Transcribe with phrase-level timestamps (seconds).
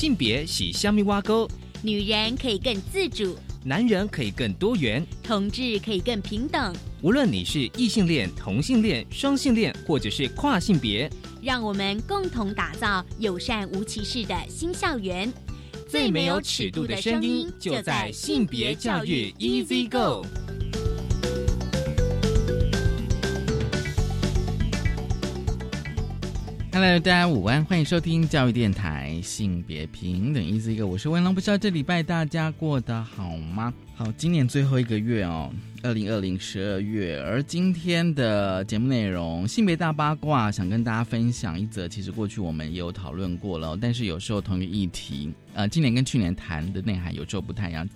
[0.00, 1.46] 性别喜虾米挖沟，
[1.82, 6.74] 女人可以更自主，男人可以更多元，同志可以更平等。
[7.02, 11.06] 无论你是异性恋、同性恋、双性恋，或者是跨性别，
[11.42, 15.30] 让我们共同打造友善无歧视的新校园。
[15.86, 20.26] 最没有尺度的声音，就在性别教育 Easy Go。
[26.72, 33.72] Hello，大家午安，欢迎收听教育电台性别平等意思一个我是文龙，不知道这礼拜大家过得好吗？
[33.94, 35.52] 好，今年最后一个月哦，
[35.82, 47.88] 二零二零十二月，而今天的节目内容性别大八卦，想跟大家分享一则，其实过去我们也有讨论过了，但是有时候同一个议题，呃，今年跟去年谈的内涵有时候不太一样。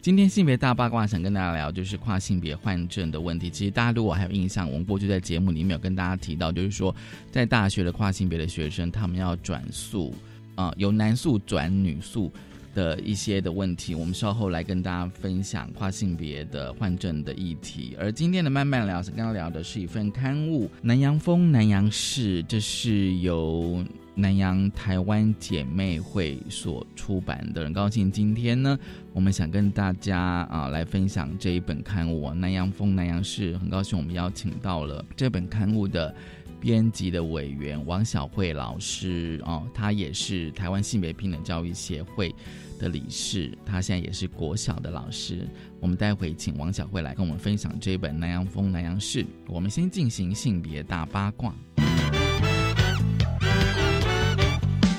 [0.00, 3.48] 今天性别大八卦想跟大家聊，就是跨性别换证的问题。
[3.48, 6.92] 其实大家如果还有印象，我们过去在节目里面有跟大家提到，就是说
[7.30, 10.12] 在大学的跨性别的学生，他们要转宿，
[10.54, 12.30] 啊，由男宿转女宿
[12.74, 13.94] 的一些的问题。
[13.94, 17.96] 我们稍后来跟大家分享跨性别的换证的议题。
[17.98, 23.84] 而今天的慢慢聊，是刚刚聊的是一份刊物《南洋风》南洋市，这是由。
[24.14, 28.78] 南洋台湾姐妹会所出版的，很高兴今天呢，
[29.14, 36.14] 我们想跟大家啊来分享这一本刊物《南洋风》南洋市，很高兴我们邀请到了这本刊物的
[36.62, 42.32] 编辑的委员王小慧老师哦，她也是台湾性别平等教育协会
[42.78, 45.44] 的理事，她现在也是国小的老师。
[45.80, 49.26] 我们待会请王小慧来跟我们分享这一本《南洋风》南洋事。
[49.48, 51.52] 我们先进行性别大八卦。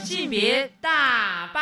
[0.04, 1.62] 性别大八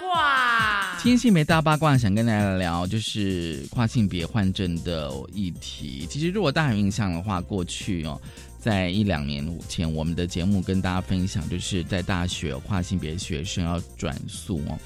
[0.00, 6.04] 卦，天性别大八卦，想跟大家聊就是跨性别换证的议题。
[6.10, 8.20] 其实如果大家有印象的话，过去哦，
[8.66, 14.76] 在一两年前，我们的节目跟大家分享，就是在大学跨性别学生要转宿哦，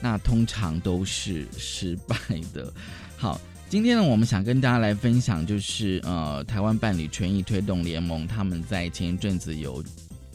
[0.00, 2.16] 那通常都是失败
[2.54, 2.72] 的。
[3.14, 3.38] 好，
[3.68, 9.84] 今天呢，我们想跟大家来分享，就是呃，台湾伴侣权益推动联盟他们在前一阵子有。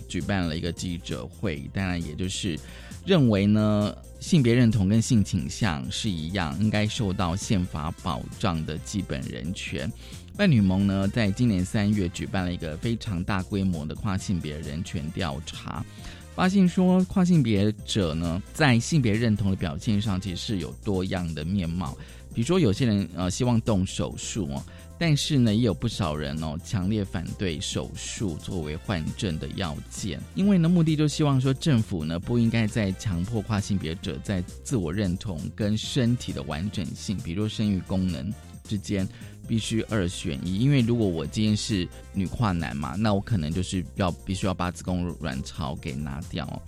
[0.07, 2.59] 举办了一个记者会，当然也就是
[3.05, 9.89] 认为呢，性别认同跟性倾向是一样，应该受到宪法保障的基本人权。
[10.41, 15.85] 伴女盟呢，在今年三月举办了一个非常大规模的跨性别人权调查，
[16.33, 21.95] 发现说跨性别者呢，在性别认同的表现上，其实是有多样的面貌。
[22.33, 24.63] 比如说，有些人呃希望动手术哦。
[24.97, 39.07] 但是呢，也有不少人哦，强烈反对手术作为换证的要件，因为呢，目的就希望说，政府呢不应该在强迫跨性别者在自我认同跟身体的完整性，比如生育功能之间
[39.47, 40.59] 必须二选一。
[40.59, 46.61] 因为如果我今天是女跨男嘛，那我可能就是要必须要把子宫卵巢给拿掉。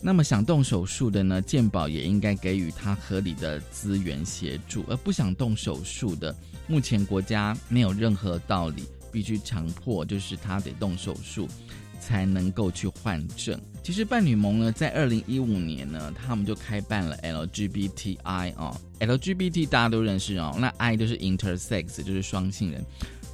[0.00, 6.34] 那么想动手术的呢，健保也应该给予他合理的资源协助，而不想动手术的。
[6.66, 11.48] 目前国家没有任何道理必须强迫，就是他得动手术
[11.98, 13.58] 才能够去换证。
[13.86, 22.84] 其实伴侣盟呢，在二零一五年呢，他们就开办了 LGBTI 哦，LGBT 大家都认识哦，那 I 就是 intersex，就是双性人。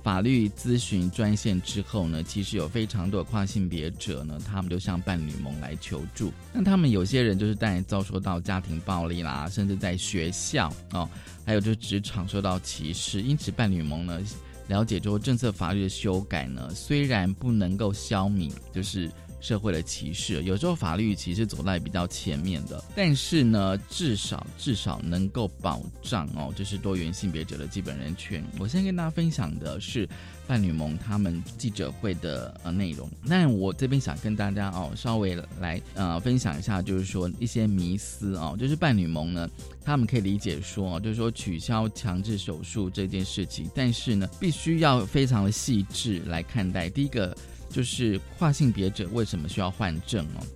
[0.02, 6.30] 法律咨询专线之后呢，其实有非常多的跨性别者呢，他们就向伴侣盟来求助。
[6.52, 11.08] 那他们有些人就是在遭受到家庭暴力啦，甚至在学校哦。
[11.46, 14.20] 还有就是职场受到歧视，因此伴侣盟呢
[14.68, 19.10] 了解之后，政策法律的修改呢，虽然不能够消弭就是
[19.42, 28.42] 社会的歧视，有时候法律其实走在比较前面的，但是呢，至少至少能够保障哦，就是多元性别者的基本人权。
[28.58, 30.08] 我先跟大家分享的是。
[30.44, 39.48] 伴侣盟他们记者会的呃内容，那我这边想跟大家哦稍微来呃分享一下，就是说一些迷思哦，就是伴侣盟呢，
[39.84, 46.90] 他们可以理解说，就是说取消强制手术这件事情，但是呢，必须要非常的细致来看待。
[46.90, 47.34] 第一个
[47.72, 50.46] 就是跨性别者为什么需要换证哦，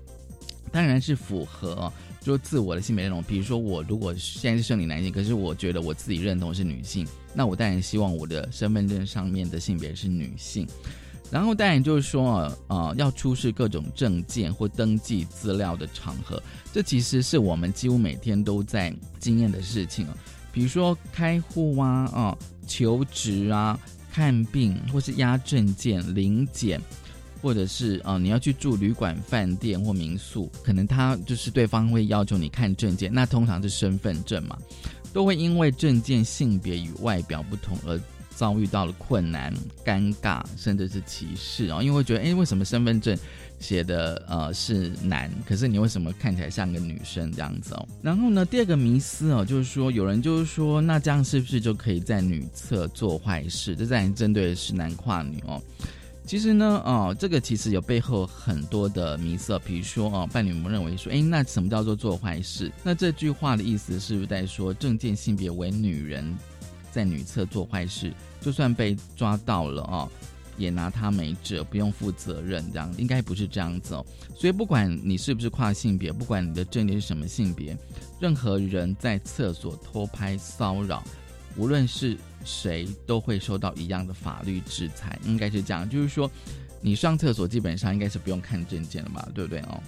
[0.71, 1.93] 当然是符合。
[2.21, 10.67] 就自我的性别认同，比如说我如果现在是生理男性，可是我觉得我自己认同是女性，那我当然希望我的身份证上面的性别是女性。
[11.31, 16.43] 然后当然就是说，呃，要出示各种证件或登记资料的场合，
[16.73, 20.19] 这其实是我们几乎每天都在经验的事情啊。
[20.51, 23.79] 比如说开户啊，啊，求职啊，
[24.11, 26.81] 看病或是押证件、领检。
[27.47, 34.59] 或者是啊，你要去住旅馆、饭店或民宿，可能他就是对方会要求你看证件，那通常是身份证嘛，
[35.13, 38.01] 都会因为证件性别与外表不同而
[38.35, 39.55] 遭遇到了困难、
[39.85, 43.17] 尴尬，甚至是歧视哦，因为会觉得，哎，为什么身份证
[43.61, 47.89] 写的呃是男，可是你为什么看起来像个女生这样子哦？
[48.03, 53.77] 然后呢，第二个迷思哦，就是说有人就是说，那这样是不是就可以在女厕做坏事？
[53.77, 55.63] 这在针对的是男跨女哦。
[56.27, 62.71] 其实呢，哦，这个其实有背后很多的迷思，比如说哦，伴侣们认为说，哎，那什么叫做做坏事？
[62.83, 66.37] 那这句话的意思是不是在说，证件性别为女人，
[66.91, 70.11] 在女厕做坏事，就算被抓到了哦，
[70.59, 74.05] 也拿他没辙，不用负责任，这样应该不是这样子哦。
[74.35, 77.79] 所以不管你是不是跨性别，不管你的证件是什么性别，
[78.19, 81.05] 任何人在厕所偷拍骚扰，
[81.57, 82.19] 无论是。
[82.47, 85.87] 谁都会受到一样的法律制裁，应该是这样。
[85.87, 86.31] 就是说，
[86.81, 89.83] 你上厕所基本上应该是不用看证件了吧，对不对哦？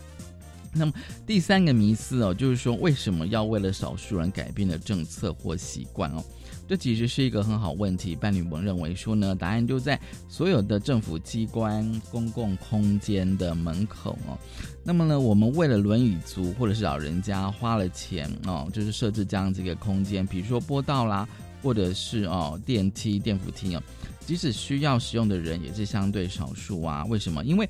[0.70, 0.92] 那么
[1.26, 6.22] 第三个迷思哦，就是说为什么要为了少数人改变的政策或习惯哦？
[6.68, 8.14] 这其实是一个很好问题。
[8.14, 14.36] 伴侣们认为说呢，答案就在所有的政府机关、公共空间的门口哦。
[14.84, 21.26] 那么呢，我们为了轮椅族或者是老人家花了钱哦，就是设置这样子一个空间，比如说波道啦。
[21.62, 23.82] 或者是哦电梯、电扶梯哦，
[24.26, 27.04] 即使需要使用的人也是相对少数啊。
[27.06, 27.44] 为什么？
[27.44, 27.68] 因为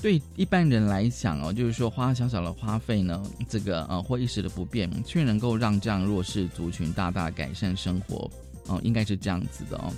[0.00, 8.30] 对一般人来讲哦，就是说花小小的花费呢，这个呃或一时的不便，却能够让这样弱势族群大大改善生活
[8.66, 9.92] 哦，应该是这样子的哦。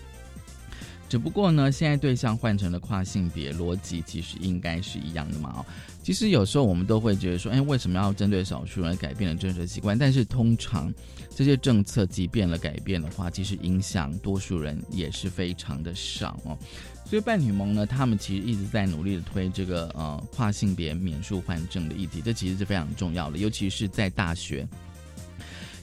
[1.09, 5.67] 只不过呢，现在对象换成了跨性别，逻辑其实应该是一样的嘛哦。
[6.05, 9.99] 其实有时候我们都会觉得说，哎，为什么要针对少数人改变了政策习惯？
[9.99, 10.95] 但是通常
[11.35, 16.59] 这些政策即便了改变的话，其实影响多数人也是非常的少哦。
[17.07, 24.69] 所以伴侣盟呢，他们其实一直在努力的推这个呃跨性别免术换证的议题，这其实是非常重要的，尤其是在大学。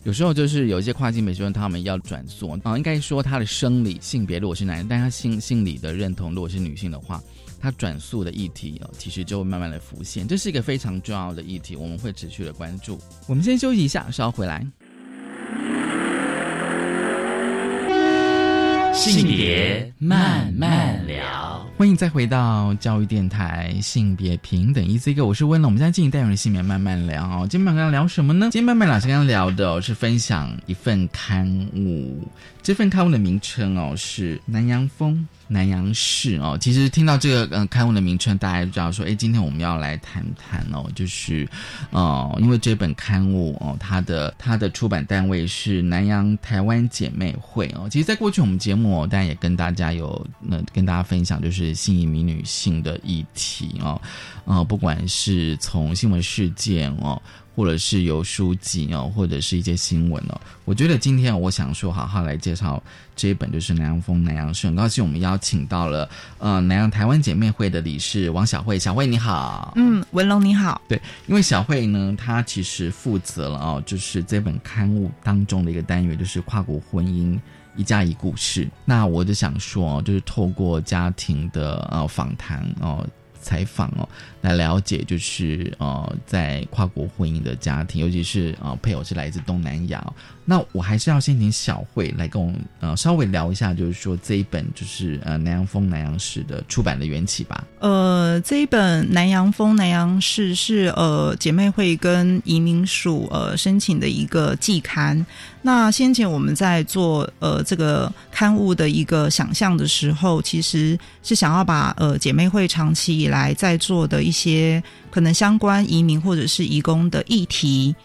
[0.03, 7.21] 有时候就是有一些跨性别学生，他们要转塑啊，应该说他的生理性别如果是男人，但他心心理的认同如果是女性的话，
[7.59, 12.97] 他转塑的议题哦，其实就会慢慢的浮现，这是一个非常重要的议题，我们会持续的关注。
[13.25, 14.65] 我们先休息一下，稍后回来。
[18.97, 25.69] 性别慢慢聊，欢迎再回到教育电台性别平等 E C 哥，我是温龙。
[25.69, 27.47] 我们现在进行单元的性别慢慢聊哦。
[27.47, 28.49] 今天晚上聊什么呢？
[28.51, 32.27] 今天慢慢老师刚刚聊的是分享一份刊物，
[32.63, 35.27] 这份刊物的名称哦是南洋风。
[35.47, 41.47] 南阳市哦，其实听到这个嗯刊物的名称，大家就知道说，哎，今天我们要来谈谈哦，就是，
[41.91, 47.87] 哦，因为这本刊物哦，它的它的出版单位是南洋台湾姐妹会哦。
[47.89, 54.01] 其实，在过去我们节目哦，当然也跟大家有那跟大家分享，就是新移民女性的议题哦，
[54.45, 57.21] 呃，不管是从新闻事件哦。
[57.57, 60.39] 或者是有书籍哦，或者是一些新闻哦。
[60.63, 62.81] 我觉得今天我想说，好好来介绍
[63.15, 64.67] 这一本，就是南洋风南洋市。
[64.67, 66.07] 很高兴我们邀请到了
[66.37, 69.73] 呃南洋台湾姐妹会的理事王小慧，小慧你好。
[69.75, 70.79] 嗯，文龙你好。
[70.87, 77.39] 对，因为小慧呢，她其实负责了哦，就是这本刊物当中的一个单元，就是跨国婚姻
[77.75, 78.69] 一加一故事。
[78.85, 83.03] 那我就想说，就是透过家庭的呃访谈哦。
[83.39, 84.09] 采访哦，
[84.41, 90.03] 来了解就是呃，在跨国婚姻的家庭，尤其是呃配偶是来自东南亚。
[90.49, 97.65] 那我还是要先请小慧来跟我呃稍微聊一下，就是说这一本就是呃南洋风南洋史的出版的缘起吧。
[97.79, 105.25] 呃，这一本南洋风南洋史是呃姐妹会跟移民署呃申请的一个季刊。
[105.61, 117.95] 那先前我们在做呃这个刊物的一个想象的时候，其实是想要把呃姐妹会长期以来在做的一些可能相关移民或者是移工的议题，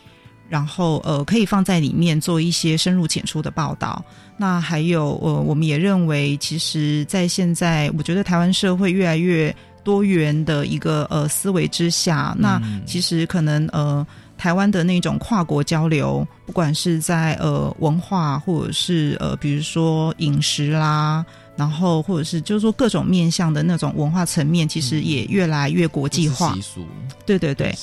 [0.49, 4.05] 然后呃可以放在里面做一些深入浅出的报道。
[4.37, 14.07] 那还有呃我们也认为，其实，在现在我觉得台湾社会越来越多元的一个呃思维之下，那其实可能呃。
[14.39, 21.25] 台湾的那种跨国交流，不管是在呃文化，或者是呃比如说饮食啦。
[21.55, 26.55] 然后，或者是就是说各种面向的那种文化层面，其实也越来越国际化。
[26.55, 26.87] 习俗，
[27.27, 27.75] 对对对。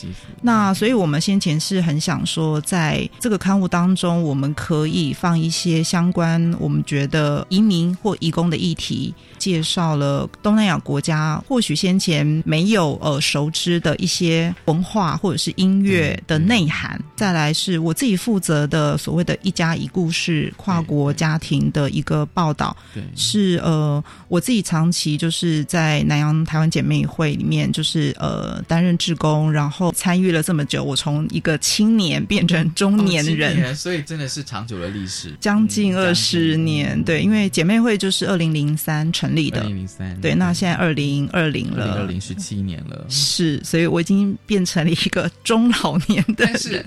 [0.41, 16.99] 那所以我们先前是很想说，在这个刊物当中，我们可以放一些相关我们觉得移民或移工的议题，介绍了东南亚国家或许先前没有呃熟知的一些文化或者是音乐的内涵。
[17.15, 22.75] 再来是我自己负责的所谓的一家一故事跨国家庭的一个报道，
[23.15, 23.58] 是。
[23.59, 37.01] 呃，我自己长期就是在南洋台湾姐妹会里面，就是呃担任志工，然后参与了这么久，我从一个青年变成中年人，所以真的是长久的历史，将近二十年。
[37.03, 46.53] 对，因为姐妹会就是二零零三成立的，二零零三，对，那现在二零二零了，二零十七年了，是，所以我已经变成了一个中老年的人。
[46.53, 46.85] 但是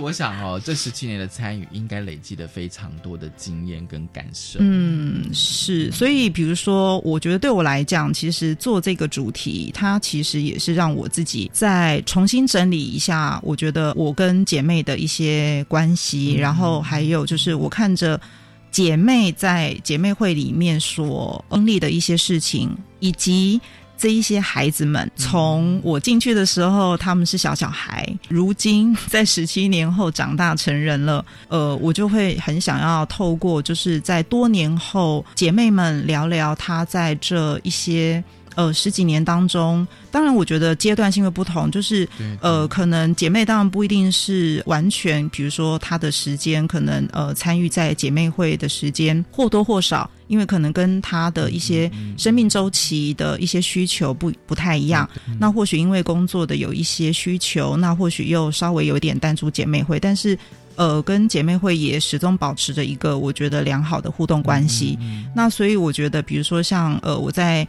[0.00, 4.58] 我想哦，这十七年的参与应该累积了非常多的经验跟感受。
[4.62, 5.90] 嗯，是。
[5.92, 18.18] 所以，比如说，我觉得对我来讲，其实做这个主题，它其实也是让我自己再重新整理一下，我觉得我跟姐妹的一些关系，然后还有就是我看着
[18.70, 23.60] 姐妹在姐妹会里面所经历的一些事情，以及。
[24.00, 38.24] 这一些孩子们，从我进去的时候，他们是小小孩，如今在十七年后长大成人了，呃，我就会很想要透过，就是在多年后，姐妹们聊聊她在这一些。
[38.56, 42.06] 呃，十几年当中，当然我觉得阶段性的不同，就是
[42.40, 51.88] 呃，可能姐妹当然不一定是完全，比如说她的时间，可能呃参与在姐妹会的时间或多或少，因为可能跟她的一些
[52.18, 55.08] 生命周期的一些需求不不太一样。
[55.38, 60.36] 那或许因为工作的有一些需求，那或许又稍微有点淡出姐妹会，但是
[60.74, 64.98] 呃，跟姐妹会也始终保持着一个我觉得良好的互动关系。
[65.34, 67.66] 那所以我觉得，比如说像呃，我在。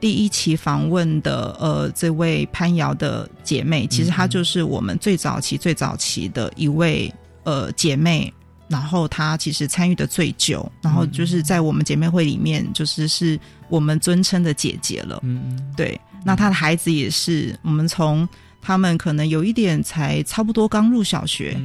[0.00, 7.12] 第一期访问的呃，这位潘瑶的姐妹，其实她就是我们最早期、最早期的一位
[7.44, 8.32] 呃姐妹。
[8.66, 13.36] 然后她其实参与的最久，然后就是在我们姐妹会里面，就是是
[13.68, 15.18] 我们尊称的姐姐了。
[15.24, 16.00] 嗯，对。
[16.24, 18.28] 那她的孩子也是，我们从
[18.62, 21.60] 他们可能有一点才差不多刚入小学，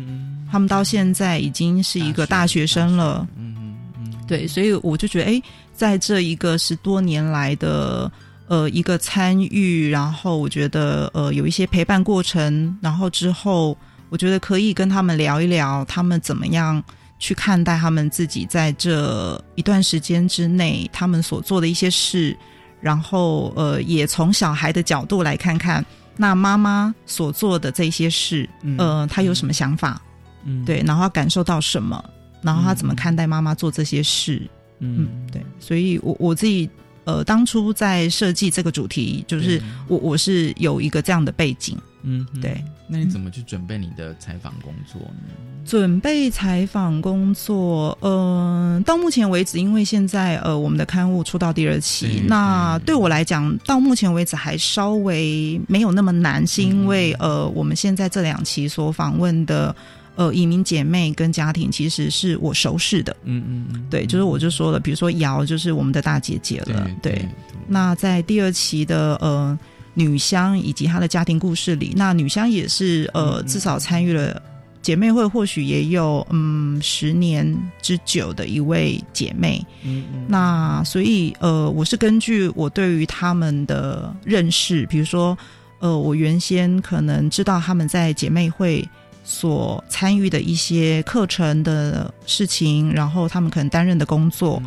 [0.51, 3.27] 他们到现在已经是一个大学生了。
[3.38, 4.13] 嗯嗯嗯。
[4.25, 5.42] 对，所以我就觉得，哎，
[5.75, 8.12] 在这一个十多年来的。
[8.48, 13.75] 呃，一个参与，然后我觉得呃有一些陪伴过程，然后之后
[14.10, 16.84] 我觉得可以跟他们聊一聊，他们怎么样
[17.18, 22.38] 去看待他们自己在这一段时间之内他们所做的一些事，
[22.80, 25.84] 然后呃也从小孩的角度来看看
[26.16, 28.48] 那妈妈所做的这些事，
[28.78, 30.00] 呃，他有什么想法？
[30.44, 32.00] 嗯，对，然后他感受到什么？
[32.44, 34.48] 然后他怎么看待妈妈做这些事？
[34.78, 36.70] 嗯，对，所以我我自己。
[37.06, 42.64] 呃，当初在设计这个主题，就是我我是有一个这样的背景，嗯，对。
[42.88, 45.34] 那你怎么去准备你的采访工作呢？
[45.66, 59.76] 准备采访工作，呃，到目前为止，因为现在呃，我们的刊物出到第二期，那对我来讲，到目前为止还稍微没有那么难，是因为呃，我们现在这两期所访问的。
[60.15, 67.27] 呃，移民姐妹跟家庭其实是我熟识的，嗯嗯嗯，对，就是我就说了，比如说瑶就是我们的大姐姐了，对。
[67.67, 69.60] 那在第二期的呃
[69.93, 74.41] 女香以及她的家庭故事里，那女香也是呃至少参与了
[74.81, 80.25] 姐妹会，或许也有嗯十年之久的一位姐妹，嗯嗯。
[80.29, 85.38] 那所以呃，我是根据我对于他们的认识，比如说
[85.79, 88.88] 呃，我原先可能知道他们在姐妹会。
[89.25, 94.62] 所参与的一些课程的事情，然后他们可能担任的工作，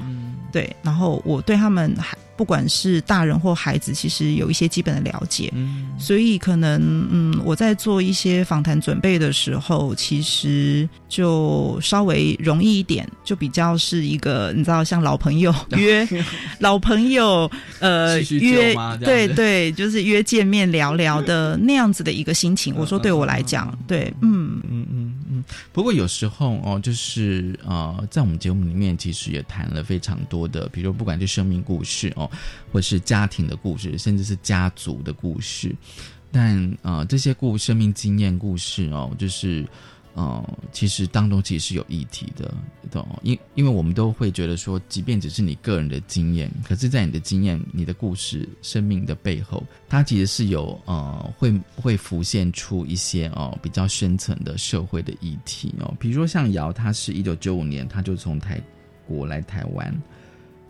[0.53, 2.19] 对，然后我对他们还。
[2.39, 5.53] 不管是大人或孩子，其实有一些基本的了解，
[5.99, 6.81] 所以可能
[7.11, 16.07] 嗯，我在做一些访谈准备的时候，其实就稍微容易一点，就比较是一个你知道，像老朋友 约
[16.61, 22.73] 老朋友呃约对对，就是约见面聊聊的那样子的一个心情。
[22.77, 25.45] 我说对我来讲，对，嗯嗯嗯嗯。
[25.73, 32.28] 不过有时候哦，就是呃，在我们节目里面，其实也谈了非常多的，比如不管是生命故事哦。
[32.73, 35.75] 或是家庭的故事，甚至是家族的故事，
[36.31, 39.67] 但呃，这些故生命经验故事哦，就是
[40.15, 42.53] 呃，其实当中其实是有议题的，
[42.91, 43.07] 懂？
[43.23, 58.61] 因因为我们都会觉得说，即便只是你个人的经验，可是，在你的经验、你的故事、生命的背后，它其实是有呃，会会浮现出一些哦比较深层的社会的议题哦，比如说像姚，他是一九九五年，他就从台
[59.07, 60.03] 国来台湾。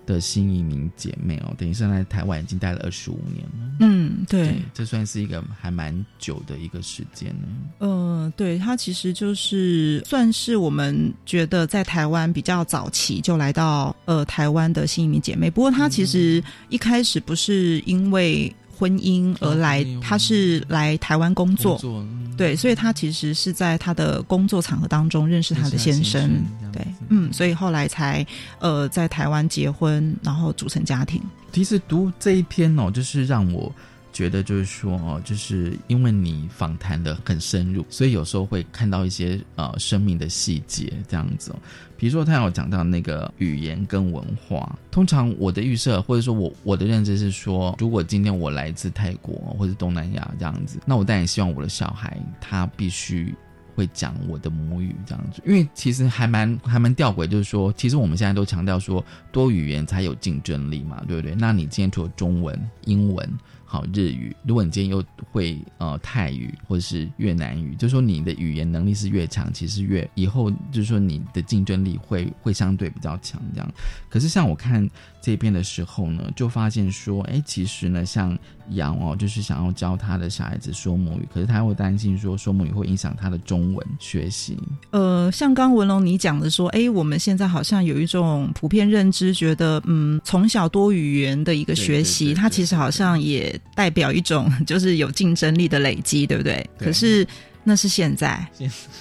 [0.09, 3.77] 的新移民姐妹哦，等于是在台湾已经待了二十五年了。
[3.81, 7.47] 嗯，对，这算是一个还蛮久的一个时间呢。
[7.81, 15.51] 呃，对，她其实就是算是我们觉得在台湾比较早期就来到呃台湾的新移民姐妹。
[15.51, 18.51] 不过她其实一开始不是因为。
[18.79, 22.35] 婚姻而来哦，他是来台湾工作，工作嗯。
[22.37, 26.31] 对，所以他其实是在他的工作场合当中认识他的先生，
[26.73, 28.25] 对，嗯，所以后来才
[28.61, 31.21] 呃在台湾结婚，然后组成家庭。
[31.51, 33.73] 其实读这一篇哦，就是让我
[34.19, 41.55] 觉得，就是说哦，就是因为你访谈的很深入，所以有时候会看到一些呃生命的细节这样子。
[41.97, 53.33] 比如说，他有讲到那个语言跟文化，通常我的预设或者说我我的认知是说，如果今天我来自泰国或者东南亚这样子，那我当然希望我的小孩他必须。
[53.79, 61.33] 会讲我的母语这样子，因为其实还蛮还蛮吊诡，就是说，其实我们现在都强调说多语言才有竞争力嘛，对不对？
[61.37, 63.25] 那你今天除了中文、英文、
[63.71, 73.71] 好日语，如果你今天又会呃泰语或者是越南语，就是说你的语言能力是越强，其实越以后就是说你的竞争力会会相对比较强这样。
[74.09, 74.89] 可是像我看
[75.21, 78.37] 这边的时候呢，就发现说，哎，其实呢，像
[78.71, 84.57] 杨哦，就是想要教他的小孩子说母语，可是他会担心说说母语会影响他的中文学习。
[84.93, 96.69] 呃，像刚文龙你讲的说，哎，我们现在好像有一种普遍认知，觉得嗯，从小多语言的一个学习，对对对对它其实好像也代表一种 就是有竞争力的累积，对不对？
[96.79, 97.27] 对可是
[97.65, 98.47] 那是现在，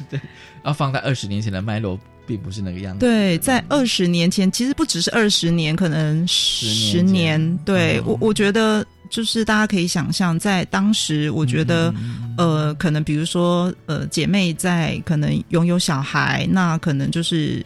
[0.10, 0.20] 对
[0.66, 3.00] 要放在二十年前的脉络，并不是那个样子。
[3.00, 17.66] 对，在二十年前，其实不只是二十年，可能十十年对、嗯我，我觉得就是大家可以想象，在当时，我觉得、嗯呃，可能比如说呃，姐妹在可能拥有小孩，那可能就是。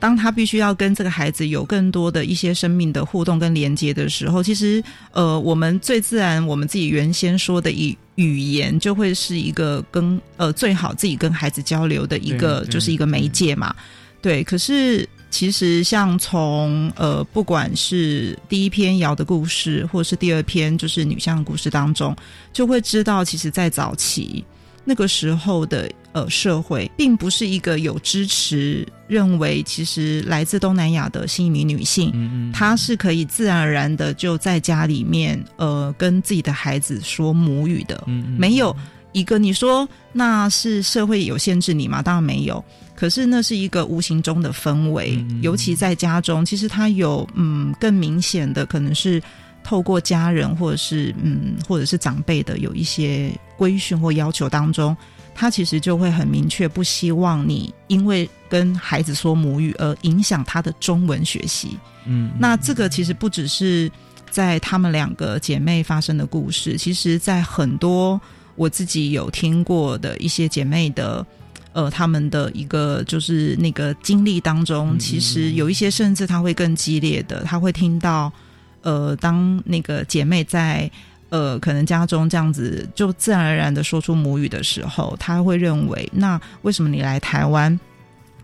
[0.00, 13.74] 当他必须要跟这个孩子有更多的一些生命的互动跟连接的时候，其实呃，我们最自然，我们自己原先说的语语言，就会是一个跟呃最好自己跟孩子交流的一个，就是一个媒介嘛。
[14.20, 22.16] 对，可是其实像从呃，不管是第一篇瑶的故事，或是第二篇就是女相的故事当中，
[22.52, 24.44] 就会知道，其实，在早期
[24.88, 38.74] 那个时候的呃社会，并不是一个有支持认为，其实来自东南亚的新移民女性，嗯嗯，她是可以自然而然的就在家里面呃跟自己的孩子说母语的，嗯嗯没有
[39.12, 42.00] 一个你说那是社会有限制你吗？
[42.00, 42.64] 当然没有。
[42.96, 49.22] 可是那是一个无形中的氛围，嗯嗯尤其在家中，其实它有嗯更明显的可能是
[49.62, 54.96] 透过家人或者是嗯或者是长辈的有一些规训或要求当中，
[55.34, 61.76] 他其实就会很明确不希望你因为跟孩子说母语而影响他的中文学习。
[62.06, 63.90] 嗯，那这个其实不只是
[64.30, 68.18] 在他们两个姐妹发生的故事，其实在很多
[68.54, 71.26] 我自己有听过的一些姐妹的。
[71.74, 78.32] 呃，他们的一个就是那个经历当中，嗯其实有一些甚至他会更激烈的，他会听到，
[78.80, 80.90] 呃，当那个姐妹在
[81.30, 87.78] 呃可能家中这样子就自然而然的说出母语的时候，他会认为，那为什么你来台湾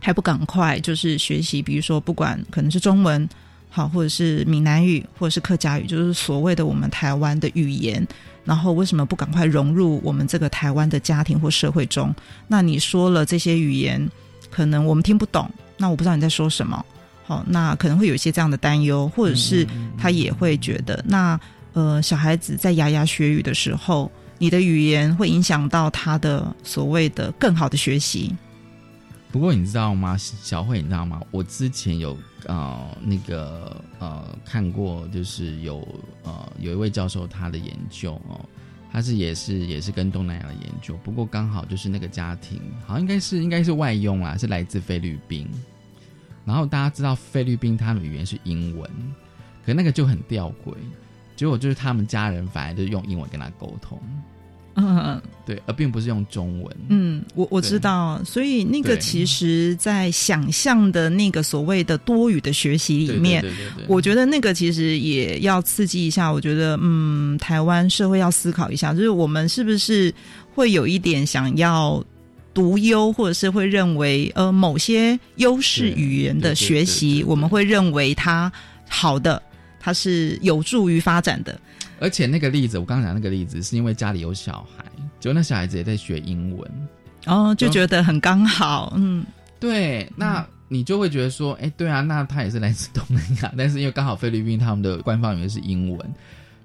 [0.00, 1.62] 还不赶快就是学习？
[1.62, 3.28] 比如说，不管可能是中文。
[3.76, 8.06] 好，或者是闽南语，或者是客家语，就是所谓的我们台湾的语言。
[8.44, 12.14] 然后为什么不赶快融入我们这个台湾的家庭或社会中？
[12.46, 14.08] 那你说了这些语言，
[14.48, 16.86] 可能我们听不懂，那我不知道你在说什么。
[17.24, 19.66] 好，那可能会有一些这样的担忧，或者是
[19.98, 21.36] 他也会觉得，那
[21.74, 28.34] 呃，小孩子在牙牙学语的时候，你的语言会影响到他的所谓的更好的学习。
[29.30, 31.20] 不过你知道吗，小慧，你知道吗？
[31.32, 35.86] 我之前有呃那个呃看过，就是有
[36.22, 38.40] 呃有一位教授他的研究哦，
[38.92, 45.48] 他是也是也是跟东南亚的研究，不过刚好就是那个家庭，好像应该是应该是外佣啦，是来自菲律宾。
[46.44, 48.88] 然后大家知道菲律宾他的语言是英文，
[49.66, 50.76] 可那个就很吊诡，
[51.36, 54.00] 结果就是他们家人反而就用英文跟他沟通，
[54.76, 55.20] 嗯。
[55.46, 56.76] 对，而并不是用中文。
[56.88, 66.32] 嗯，我我知道，所以那个其实，在想象的那个所谓的多语的学习里面，对对对对我觉得那个其实也要刺激一下。
[66.32, 70.10] 我觉得，嗯，台湾社会要思考一下，就是我们是不是
[70.54, 72.02] 会有一点想要
[72.54, 78.50] 独优，或者是会认为，呃，某些优势语言的学习，我们会认为它
[78.88, 79.42] 好的，
[79.84, 81.60] 它是有助于发展的。
[82.00, 84.84] 而且那个例子，我刚刚讲那个例子，是因为家里有小孩，
[85.20, 86.88] 结果那小孩子也在学英文。
[87.22, 89.24] 然后就就觉得很刚好，嗯，
[89.60, 96.14] 对，那你就会觉得说，哎，对啊，那他也是来自东南亚， 但是因为刚好菲律宾他们的官方语言是英文，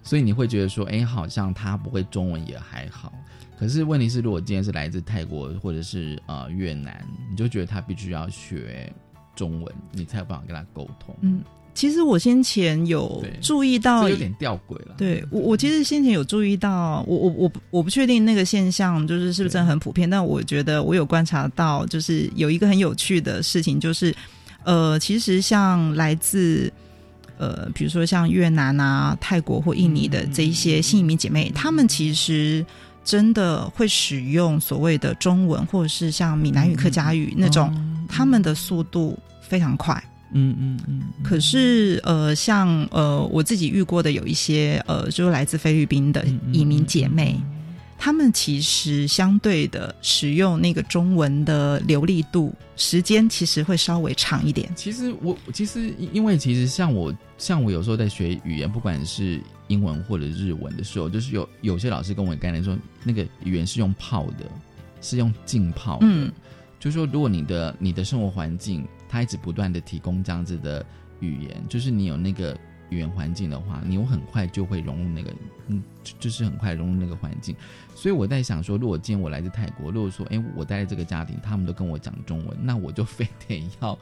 [0.01, 3.13] 所以你会觉得说，哎，好像他不会中文也还好。
[3.57, 8.91] 可是问题是，如果今天是来自泰国或者是呃越南，你就觉得他必须要学
[9.35, 11.15] 中文，你才有办法跟他沟通。
[11.21, 11.41] 嗯，
[11.79, 14.95] 其实我先前有注意到有点吊诡了。
[14.97, 24.13] 对我，我其实先前有注意到，我我我不我不确定那个现象就是是不是真的很普遍，但我觉得我有观察到，就是有一个很有趣的事情，就是
[24.65, 26.69] 呃，其实像来自
[27.37, 32.65] 呃，比如说像越南啊、泰国或印尼的这一些新移民姐妹，她们其实
[33.05, 37.73] 真的会使用所谓的中文，或者是像闽南语、客家语那种，
[38.09, 40.03] 他们的速度非常快。
[40.31, 47.39] 嗯嗯嗯，可是，呃，像呃，我自己遇过的有一些呃，就是来自菲律宾的移民姐妹，
[47.97, 54.71] 她们其实相对的使用那个中文的流利度，时间其实会稍微长一点。
[54.75, 64.45] 其实我其实因为其实像我像我有时候在学语言，不管是英文或者日文的时候，就是有有些老师跟我概念说，那个语言是用泡的，
[65.01, 66.05] 是用浸泡的。
[66.07, 66.31] 嗯，
[66.79, 70.85] 就是说，如果你的你的生活环境，它一直不断的提供这样子的
[71.19, 72.55] 语言，就是你有那个
[72.89, 75.33] 语言环境的话，你有很快就会融入那个，
[75.67, 77.55] 嗯，就就是很快融入那个环境。
[77.95, 83.97] 所以我在想说，如果今天我来自泰国，如果说，哎，我待在这个家庭，他们都跟我讲中文，那我就非得要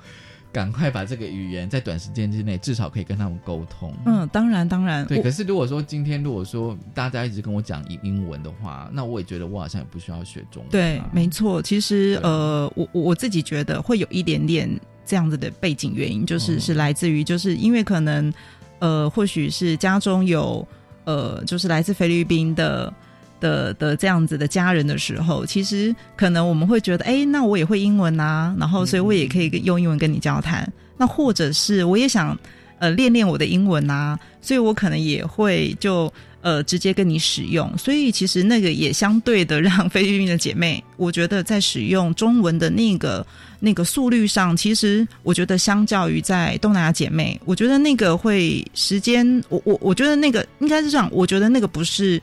[0.49, 3.93] 赶快把这个语言在短时间之内至少可以跟他们沟通。
[4.05, 5.21] 嗯，当 然当然，对。
[5.21, 10.71] 可是如果说今天如果说大家一直跟我讲英英文的话，那我也觉得我好像也不需要学中文、啊。
[10.71, 11.61] 对，没错。
[11.61, 14.69] 其实呃，我我我自己觉得会有一点点
[15.07, 18.31] 这样子的背景原因，就是、哦是来自于，就是因为可能
[18.79, 20.67] 呃，或许是家中有
[21.05, 22.93] 呃，就是来自菲律宾的。
[23.39, 30.67] 的的这样子的家人的时候，其实可能我们会觉得，哎，那我也会英文啊，然后所以我也可以用英文跟你交谈。
[30.97, 32.35] 那或者是我也想
[32.79, 36.11] 呃练练我的英文啊，所以我可能也会就
[36.47, 37.77] 呃直接跟你使用。
[37.77, 43.25] 所以其实那个也相对的让菲律宾的姐妹，我觉得在使用中文的那个
[43.59, 52.21] 那个速率上，其实我觉得相较于在东南亚姐妹，我觉得那个会时间，我我我觉得那个应该是这样，我觉得那个不是。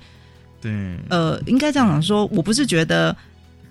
[0.64, 0.72] 对，
[1.10, 3.14] 呃，应该这样讲说，我不是觉得，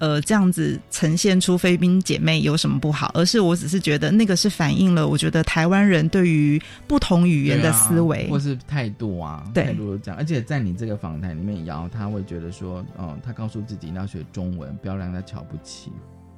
[0.03, 10.17] 呃，这样子呈现出菲律宾姐妹有什么不好，而是我只是觉得那个是反映了，我觉得台湾人对于不同语言的思维，啊或是态度啊，对态度这样。
[10.17, 15.89] 而且在你这个访谈里面，瑶他会觉得说，哦，他告诉自己要学中文，不要让他瞧不起，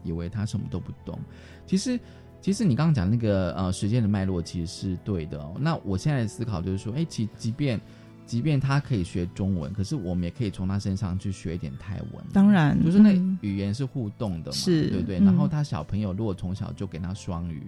[0.03, 1.19] 以为他什么都不懂。
[1.65, 1.99] 其实，
[2.39, 5.55] 其实你刚刚讲那个呃时间的脉络，其实是对的哦。
[5.59, 7.81] 那我现在的思考就是说，哎，其即便
[8.25, 12.23] 即便他可以学中文，可是我们也可以从他身上去学一点泰文。
[12.33, 15.19] 当然就是那嗯语言是互动的嘛，是对不对？
[15.19, 17.63] 嗯然后他小朋友如果从小就给他双语，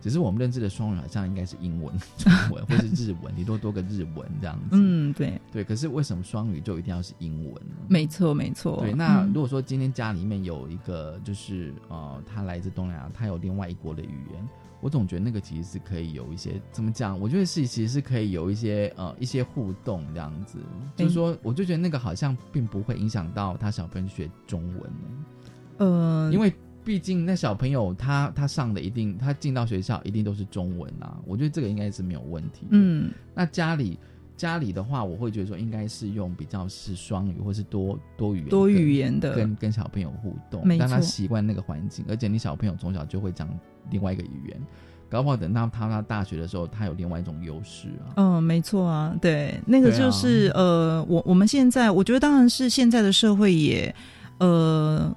[0.00, 4.68] 只是我们认知的双语好像应该是英文、 中文或是日文，你多多个日文这样子。
[4.72, 5.62] 嗯，对，对。
[5.62, 7.76] 可是为什么双语就一定要是英文呢？
[7.88, 8.78] 没错，没错。
[8.80, 14.48] 对，那嗯如果说今天家里面有一个，就是呃，他来自东南亚，他有另外一国的语言，
[14.80, 17.18] 我总觉得那个其实是可以有一些怎么讲？
[17.20, 20.58] 我觉得是其实是可以有一些呃一些互动这样子，
[20.96, 25.24] 就是说，我就觉得那个好像并不会影响到他小朋友学中文呢，
[25.78, 26.52] 呃，因为
[26.84, 32.66] 毕竟那小朋友他他上的一定他进到学校一定都是中文啊，我觉得这个应该是没有问题。
[32.70, 33.98] 嗯，那家里
[34.36, 43.46] 家里的话，我会觉得说应该是用比较是双语或是多多语言多跟语言的跟跟小朋友互动，没让他错习惯那个环境，而且你小朋友从小就会讲
[43.90, 44.58] 另外一个语言，
[45.10, 48.16] 搞不好等到他到大学的时候，他有另外一种优势啊。
[48.16, 53.94] 嗯，没错啊，对，那个就是、呃，我我们现在我觉得当然是现在的社会也
[54.38, 55.14] 呃，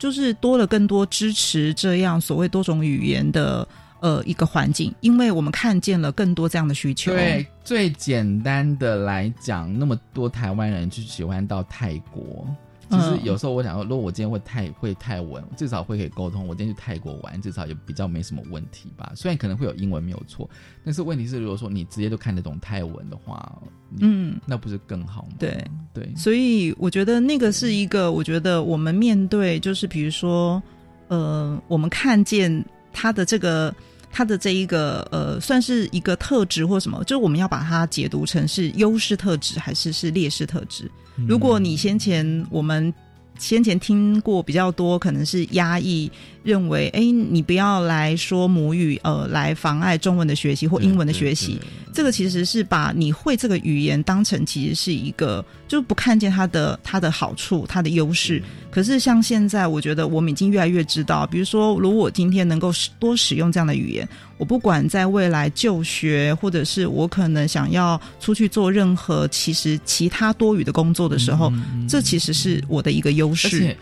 [0.00, 3.68] 就是多了更多支持这样所谓多种语言的
[4.00, 7.12] 呃一个环境，因为我们看见了更多这样的需求。
[7.12, 12.48] 对，最简单的来讲，那么多台湾人就喜欢到泰国。
[12.90, 16.46] 其实嗯有时候我想说，如果我今天会泰会泰文，至少会可以沟通。
[16.46, 19.12] 我今天去泰国玩，至少也比较没什么问题吧。
[19.14, 20.48] 虽然可能会有英文没有错，
[20.84, 23.60] 但是问题是，如果说你直接就看得懂泰文的话，
[24.00, 25.36] 嗯，那不是更好吗？
[25.38, 30.62] 对对，所以我觉得那个是一个，我觉得我们面对就是比如说，
[31.08, 33.74] 呃，我们看见他的这个。
[34.12, 40.90] 他的这一个呃，算是一个特质或什么，就是我们要把它解读成是优势特质还是是劣势特质。
[41.28, 42.92] 如果你先前我们
[43.38, 46.10] 先前听过比较多，可能是压抑，
[46.42, 51.58] 认为哎，你不要来说母语，呃，来妨碍中文的学习或英文的学习。
[51.92, 58.40] 这个其实是把你会这个语言当成其实是一个，就不看见它的它的好处、它的优势。
[58.70, 71.52] 可是像现在，我觉得我们已经越来越知道，比如说，如果我今天能够多使用这样的语言，我不管在未来就学，或者是我可能想要出去做任何其实其他多余的工作的时候，
[71.88, 73.76] 这其实是我的一个优势。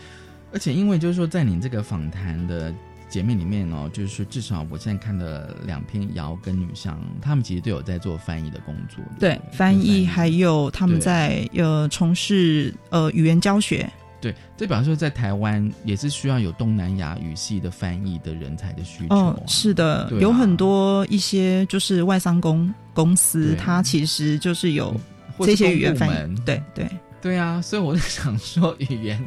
[0.51, 2.73] 而且，因为就是说，在你这个访谈的
[3.07, 9.03] 姐妹里面哦，就是至少我现在看的两篇瑶跟女上，他们其实都有在做翻译的工作。
[9.19, 13.89] 对，翻译还有他们在呃从事呃语言教学。
[14.21, 19.15] 对，这表示说在台湾也是需要有东南亚语系的翻译的人才的需求。
[19.15, 24.93] 哦，是的，有很多一些就是外商公公司，它其实就是有
[25.39, 26.35] 这些语言翻译。
[26.41, 26.89] 对对
[27.21, 29.25] 对啊，所以我就想说语言。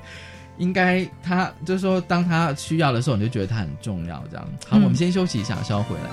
[0.59, 4.23] 应该他就是说，当他需要的时候，你就觉得他很重要。
[4.31, 6.11] 这样好，我们先休息一下，稍后回来。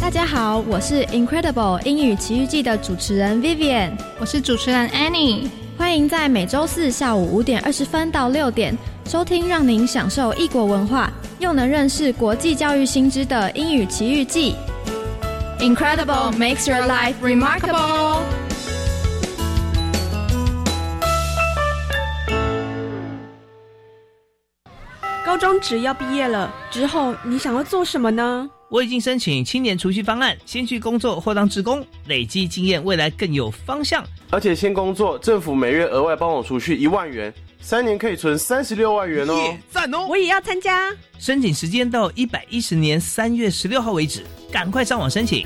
[0.00, 8.74] 大家好，我是 Incredible 英语奇遇记的主持人 Vivian，我是主持人 Annie，欢迎在每周四下午五点二十分到六点
[9.04, 14.54] 收听，让您享受异国文化又能认识国际教育新知的英语奇遇记。
[15.58, 18.20] Incredible makes your life remarkable。
[25.24, 28.48] 高中只要毕业了之后，你想要做什么呢？
[28.70, 34.04] 我已经申请青年储蓄方案，先去工作或当职工，累积经验，未来更有方向。
[34.30, 37.32] 而且先工作，政府每月额外帮我储蓄一万元，
[37.68, 39.58] 三年可以存三十六万元哦！
[39.72, 40.06] 赞哦！
[40.08, 40.94] 我也要参加。
[41.18, 44.24] 申请时间到一百一十年三月十六号为止。
[44.52, 45.44] 赶快上网申请，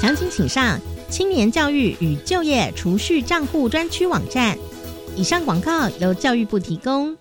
[0.00, 0.78] 详情请上
[1.10, 4.56] 青年教育与就业储蓄账户专区网站。
[5.16, 7.12] 以上广告由教育部提供。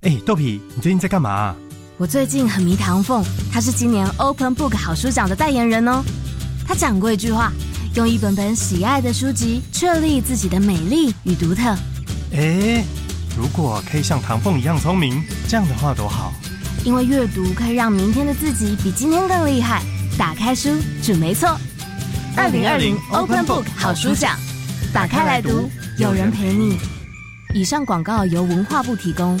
[0.00, 1.54] 哎，豆皮，你最近在干嘛？
[1.98, 6.02] 我最近很迷唐凤，他是今年 Open Book 好书奖的代言人哦。
[6.66, 7.52] 他讲过一句话：
[7.94, 11.76] 用一本本喜爱的书籍，确立自己的美丽与独特。
[12.38, 12.84] 哎，
[13.34, 16.34] 如果可以像唐凤一样聪明，这样的话多好。
[16.84, 19.82] 因为阅读可以让明天的自己比今天更厉害。
[20.18, 20.68] 打开书，
[21.02, 21.58] 准没错。
[22.36, 24.38] 二零二零 Open Book 好书奖，
[24.92, 26.78] 打开来读，有人陪你。
[27.54, 29.40] 以上广告由文化部提供。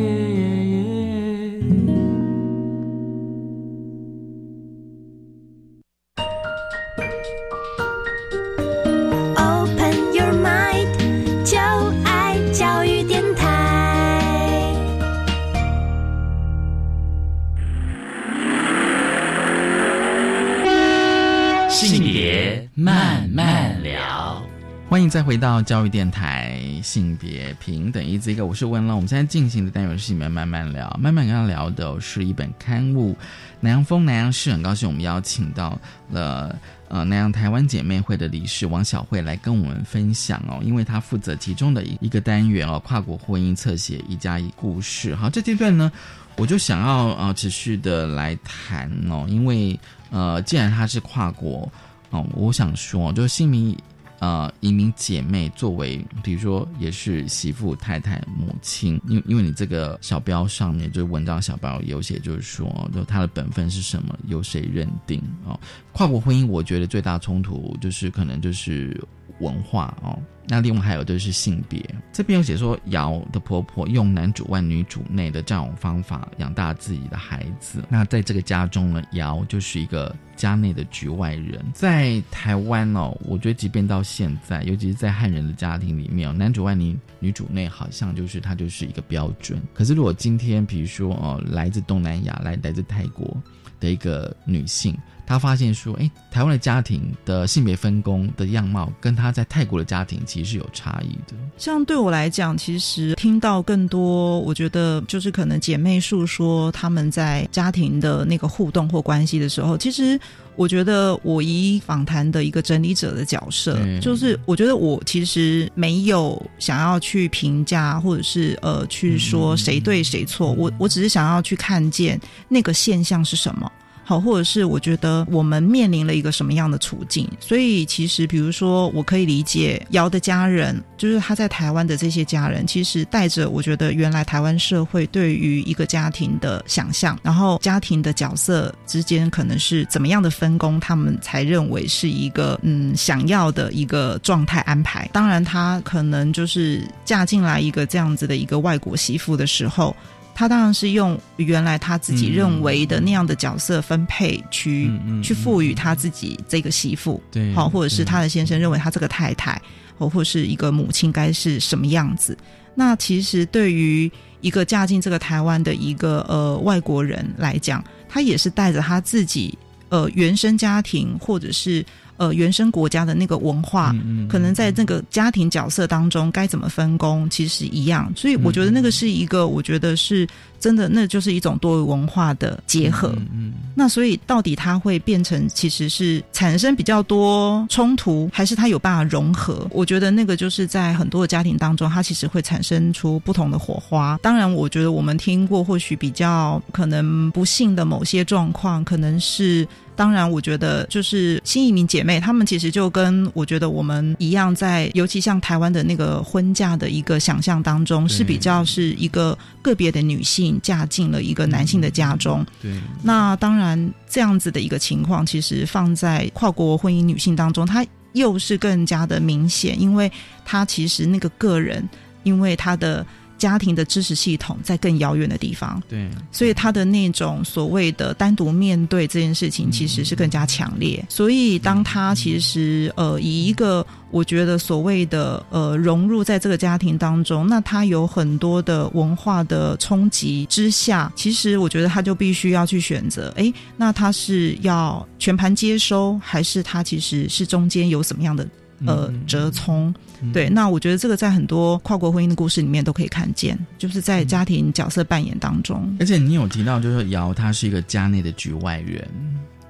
[24.91, 28.93] 欢迎再回到教育电台性别平等一这个，我是温乐。
[28.93, 33.13] 我们现在进行的单元是里面慢慢聊，慢慢跟他聊的是一本刊物
[33.61, 36.53] 《南洋风南洋市》，很高兴我们邀请到了
[36.89, 45.15] 呃南洋台湾姐妹会的理事王小慧来跟我们分享哦，因为她负责其中的一一个单元哦，跨国婚姻侧写一加一故事。
[45.15, 45.89] 好，这阶段呢，
[46.35, 51.71] 我就想要呃持续的来谈哦，因为呃既然它是跨国。
[52.09, 53.73] 哦，我想说，就是姓名
[54.21, 65.59] 呃移民姐妹作为，比如说也是媳妇、太太、母亲，因为因为你这个小标上面就是文章小标有写，就是说，就她的本分是什么，由谁认定哦？
[65.91, 69.03] 跨国婚姻，我觉得最大冲突就是可能就是
[69.39, 70.17] 文化哦。
[70.51, 77.81] 那另外还有就是性别，这边有写说，姚的婆婆用男主外女主内的这种方法养大自己的孩子。
[77.87, 81.63] 那在这个家中呢，姚就是一个家内的局外人。
[81.73, 89.57] 在台湾哦，我觉得即便到现在，尤其是在汉人的家庭里面，男主外女女主内好像就是它就是一个标准。
[89.73, 93.41] 可是如果今天比如说哦，来自东南亚来来自泰国
[93.79, 94.93] 的一个女性。
[95.31, 101.37] 他发现说，哎，台湾的家庭的性别分工的样貌，跟他在泰国的家庭其实是有差异的。
[101.57, 110.19] 像对我来讲，其实听到更多，我觉得就是可能姐妹诉说他们在家庭的那个互动或关系的时候，其实
[110.57, 123.71] 我觉得我以访谈的一个整理者的角色，就是我觉得我其实没有想要去评价，或者是呃去说谁对谁错，我我只是想要去看见那个现象是什么。
[124.11, 145.09] 好，或者是我觉得我们面临了一个什么样的处境，所以其实比如说，我可以理解姚的家人，就是他在台湾的这些家人，其实带着我觉得原来台湾社会对于一个家庭的想象，然后家庭的角色之间可能是怎么样的分工，他们才认为是一个嗯想要的一个状态安排。
[145.13, 149.95] 当然，他可能就是嫁进来一个这样子的一个外国媳妇的时候。
[150.41, 154.89] 他当然是用原来他自己认为的那样的角色分配去、
[155.21, 159.61] 去赋予他自己这个媳妇，对，好，或者是他的先生认为他这个太太，
[159.99, 162.35] 或或是一个母亲该是什么样子。
[162.73, 169.55] 那其实对于一个嫁进这个台湾的一个呃外国人来讲，他也是带着他自己
[169.89, 171.85] 呃原生家庭或者是。
[172.21, 173.95] 呃，原生国家的那个文化，
[174.29, 178.13] 可能在这个家庭角色当中该怎么分工，其实一样。
[178.15, 180.27] 所以我觉得那个是一个，我觉得是
[180.59, 183.11] 真的，那就是一种多元文化的结合。
[183.33, 189.67] 嗯，那所以到底它会变成其实是产生比较多冲突，还是它有办法融合？
[189.71, 194.19] 我觉得那个就是在很多的家庭当中，它其实会产生出不同的火花。
[194.21, 199.67] 当然，我觉得我们听过或许比较可能不幸的某些状况，可能是。
[200.01, 212.43] 当然，我觉得就是新移民姐妹，她们其实就跟我觉得我们一样，在尤其像台湾的那个婚嫁的一个想象当中，是比较是一个个别的女性嫁进了一个男性的家中。
[212.63, 212.71] 对。
[213.03, 220.11] 那当然，这样子的一个情况，其实放在跨国婚姻女性当中，她又是更加的明显，因为
[220.43, 221.87] 她其实那个个人，
[222.23, 223.05] 因为她的。
[223.41, 231.03] 家庭的支持系统在更遥远的地方，对，所以他的那种所谓的单独面对这件事情，其实是更加强烈。
[231.09, 248.47] 所以当他其实呃以一个我觉得所谓的呃融入在这个家庭当中，那他有很多的文化的冲击之下，其实我觉得他就必须要去选择，哎，那他是要全盘接收，还是他其实是中间有什么样的？
[248.85, 249.93] 呃，折冲，
[250.33, 255.95] 对，那我觉得这个在很多跨国婚姻的故事里面都可以看见，就是在家庭角色扮演当中。
[255.99, 259.07] 而且你有提到，就是瑶他是一个家内的局外人。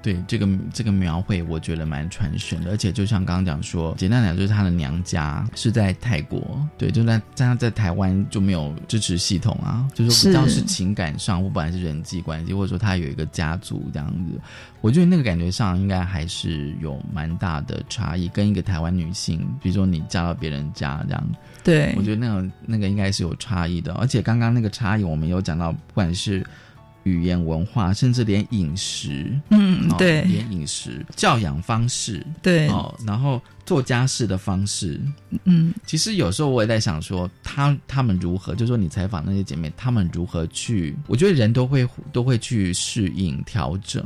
[0.02, 14.40] 对这个这个描绘，我觉得蛮传神的，而且就像刚刚讲说，简单讲就是她的娘家是在泰国，对，就在在他在台湾就没有支持系统啊，就是不知道是情感上，或不管是人际关系，或者说她有一个家族这样子，
[14.80, 21.28] 我觉得那个感觉上应该还是有蛮大的差异，跟一个台湾女性，比如说你嫁到别人家这样，
[21.62, 21.94] 对。
[21.96, 26.44] 我觉得那种那个应该是有差异的，而且刚刚那个差异，我们有讲到，不管是。
[27.04, 35.00] 语言文化，甚至连饮食，嗯，对，连饮食、教养方式，对，哦，然后做家事的方式，
[35.44, 40.96] 嗯，其实有时候我也在想说，他他们如何，就说你采访那些姐妹，他们如何去？
[41.06, 44.04] 我觉得人都会都会去适应调整，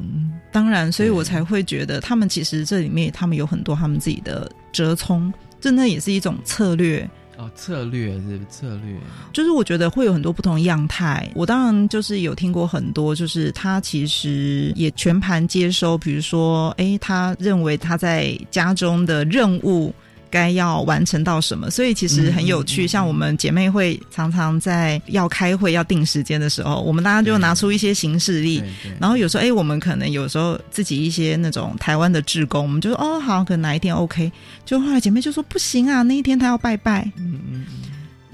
[0.53, 7.09] 当然，所以我才会觉得他们其实这里面他们有很多他们自己的折冲，真的也是一种策略。
[7.39, 8.97] 哦，策略是策略，
[9.33, 11.31] 就是我觉得会有很多不同样态。
[11.35, 19.95] 我当然就是有听过很多，就是他其实也全盘接收，比如说，哎，他认为他在家中的任务。
[20.37, 21.71] 该要完成到什么？
[21.71, 22.87] 所以其实很有趣。
[22.87, 28.63] 像我们姐妹会常常在要开会、要定时间的时候，我们大家就拿出一些形式力。
[29.01, 34.31] 然后有时候，哎，我们可能有时候自己一些那种台湾的志工，我们就说哦，好，可能哪一天 OK。
[34.67, 37.11] 就后来姐妹就说不行啊，那一天她要拜拜。
[37.17, 37.65] 嗯嗯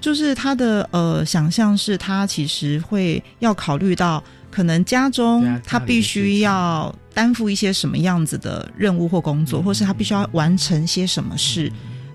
[0.01, 11.71] 就是她的呃想象是，她其实会要考虑到，可能家中她必须要担负一些什么样子的任务或工作，或是他必须要完成些什么事。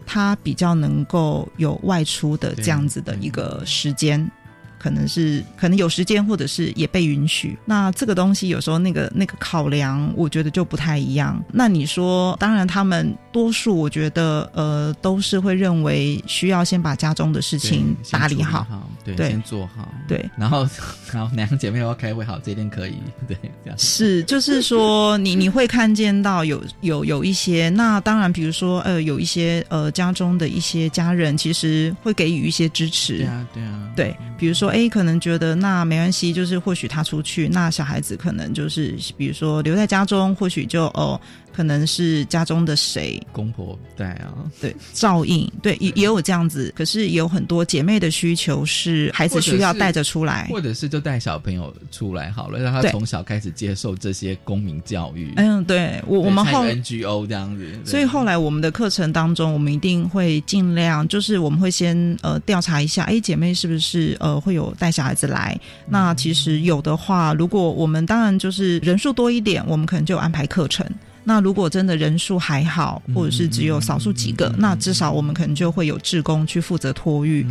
[0.08, 4.32] 他比较能够有外出的这样子的一个时间。
[4.80, 7.58] 可能是可能有时间，或者是也被允许。
[7.66, 11.44] 那这个东西有时候那个那个考量，我觉得就不太一样。
[11.52, 18.66] 那你说，当然他们多数，我觉得呃，都是会认为需要先把家中的事情打理好，
[19.04, 20.30] 对，先做好，对。
[20.38, 20.68] 然后，
[21.12, 22.94] 然后两个姐妹要开会，好，这一天可以，
[23.28, 34.67] 对，这样是，就是说，你 你会看见到有有有一些，那当然，比如说呃，有一些呃家中的一些家人，其实会给予一些支持，对啊，对啊，对，比如说。
[34.72, 41.20] A 可能觉得那没关系，就是或许他出去，那小孩子可能就是比如说留在家中，或许就哦。
[41.58, 46.72] 可能是家中的谁公婆带啊，对照应，对也也有这样子。
[46.78, 55.34] 可是也有很多姐妹的需求是孩子需要带着出来，或者是就带小朋友出来好了，让他从小开始接受这些公民教育。
[55.38, 65.60] 嗯，对我我们后 NGO 这样子，所以后来我们的课程当中，我们一定会尽量，就是我们会先呃调查一下，哎，姐妹是不是呃会有带小孩子来？
[65.90, 70.86] 那其实有的话，如果我们当然就是人数多一点，我们可能就安排课程。
[71.30, 77.46] 那如果真的人数还好，或者是只有少数几个，那至少我们可能就会有志工去负责托育。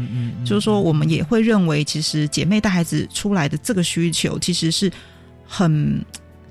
[0.46, 4.90] 就是说，我们也会认为，其实姐妹带孩子出来的这个需求，其实是
[5.46, 6.02] 很。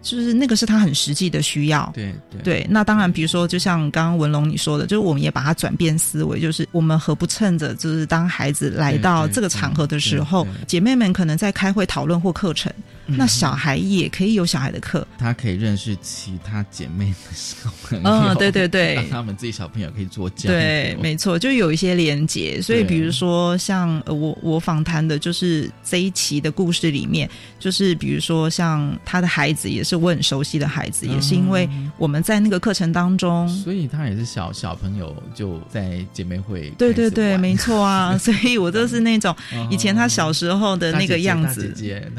[0.06, 1.92] 就是那个是他很实际的需要。
[1.96, 12.72] 对对对，那当然，比如说，就像刚刚文龙你说的，就是我们也把它转变思维，就是我们何不趁着，就是当孩子来到这个场合的时候，姐妹们可能在开会讨论或课程。
[13.06, 18.10] 那小孩也可以有小孩的课，他可以认识其他姐妹的小朋友。
[18.10, 20.50] 嗯，对对对，让他们自己小朋友可以做教。
[20.50, 22.62] 对，没错，就有一些连接。
[22.62, 27.30] 所以，比如说像我我访谈的，就是这一期的故事里面，
[27.60, 36.72] 就是比如说像他的孩子，也是我很熟悉的孩子，也是因为我们在那个课程当中，所以他也是小小朋友就在姐妹会。
[36.78, 38.18] 对对对，没错啊。
[38.18, 39.36] 所以我都是那种
[39.70, 41.72] 以前他小时候的那个样子，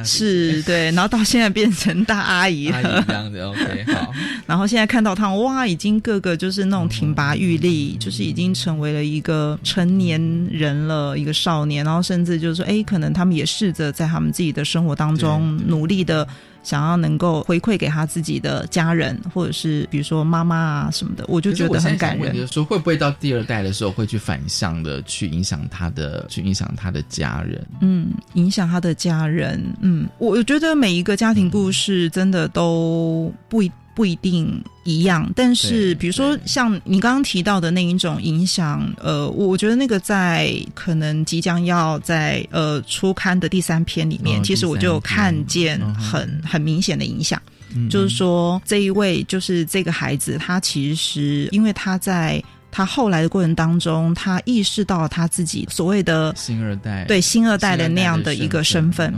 [0.05, 0.76] 是对。
[0.77, 4.13] 对，然后到现在变成大阿姨了，这样子 OK 好。
[4.47, 10.21] 然后现在看到他们，哇，已经个个就是那种挺拔玉立，就是已经成为了一个成年
[10.51, 11.85] 人了，一个少年。
[11.85, 16.27] 然后甚至就是说，哎，可能他们也试着在他们自己的生活当中努力的。
[16.67, 22.45] 想要能够回馈给他自己的家人，或者是比如说妈妈啊什么的，我就觉得很感人。
[22.49, 27.65] 说会不会到第二代的时候会去反向的去影响他的，去影响他的家人？
[27.81, 29.65] 嗯，影响他的家人。
[29.81, 33.71] 嗯，我觉得每一个家庭故事真的都不一。
[33.97, 47.41] 不一定一样，但是比如说像你刚刚提到的那一种影响，呃，我觉得那个在可能即将要在呃初刊的第三篇里面，其实我就看见很很明显的影响，
[47.89, 52.45] 就是说这一位就是这个孩子，他其实因为他在。
[52.77, 59.15] 他后来的过程当中，他意识到他自己所谓的新二代，对新二代的那样的一个身份，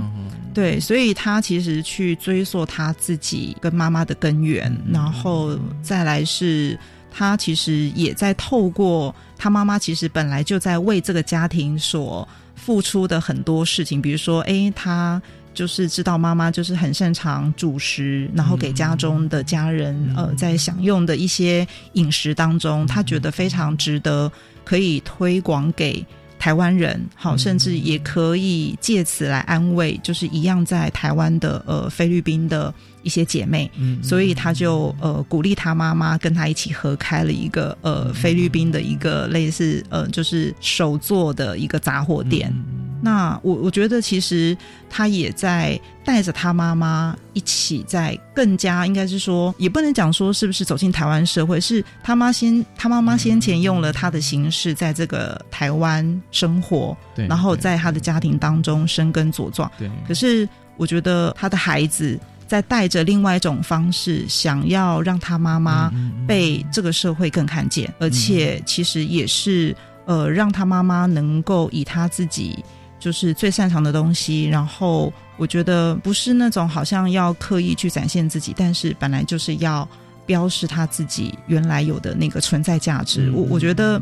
[0.55, 6.79] 对，所以他其实去追溯他自己跟妈妈的根源，然后再来是，
[7.11, 15.21] 他其实也在透过他妈妈，其实本来就在为这个家庭所付出的很多事情，比如说，哎，他。
[15.59, 24.31] 就是知道妈妈就是很擅长主食，然后给家中的家人呃在享用的一些饮食当中，他觉得非常值得
[24.65, 26.07] 可以推广给
[26.39, 33.69] 台湾人，好，甚至也可以借此来安慰，就是一样在台湾的呃菲律宾的一些姐妹，
[34.01, 42.55] 所以他就呃鼓励他妈妈跟他一起合开了一个呃菲律宾的一个类似呃就是手做的一个杂货店。
[43.01, 44.57] 那我我觉得其实
[44.91, 59.91] 他也在带着他妈妈一起在更加应该是说也不能讲说是不是走进台湾社会，是他妈先他妈妈先前用了他的形式在这个台湾生活，对，然后在他的家庭当中生根茁壮，对。
[60.07, 65.93] 可是我觉得他的孩子在带着另外一种方式，想要让他妈妈
[66.27, 69.77] 被这个社会更看见，而且其实也是
[70.07, 72.65] 呃让他妈妈能够以他自己。
[72.99, 79.89] 就是最擅长的东西，然后我觉得不是那种好像要刻意去展现自己，但是本来就是要
[80.27, 83.31] 标示他自己原来有的那个存在价值。
[83.31, 84.01] 我我觉得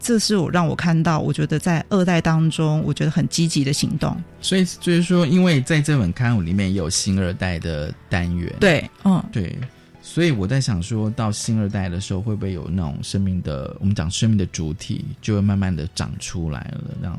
[0.00, 4.16] 这是我让我看到，我觉得在二代当中，我觉得很积极的行动。
[4.40, 9.58] 所以就是说，因为在这本刊物里面有新二代的单元，对，嗯，对，
[10.00, 17.18] 所以我在想，说到新二代的时候，会不会有那种生命的，我们讲生命的主体，就会慢慢的长出来了，这样。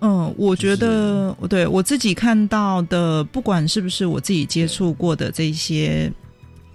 [0.00, 6.12] 嗯，我觉得，对我自己看到的，不管是不是我自己接触过的这些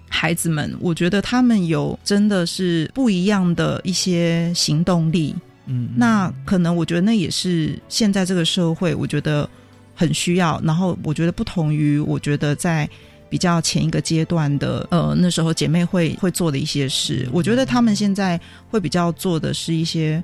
[0.08, 5.34] 孩子们，我觉得他们有真的是不一样的一些行动力。
[5.66, 9.48] 嗯，那可能我觉得那也是现在这个社会，我觉得
[9.94, 10.60] 很需要。
[10.64, 12.88] 然后我觉得不同于我觉得在
[13.30, 20.22] 比较前一个阶段的，呃，那时候姐妹会会做的一些事，我觉得他们现在会比较做的是一些。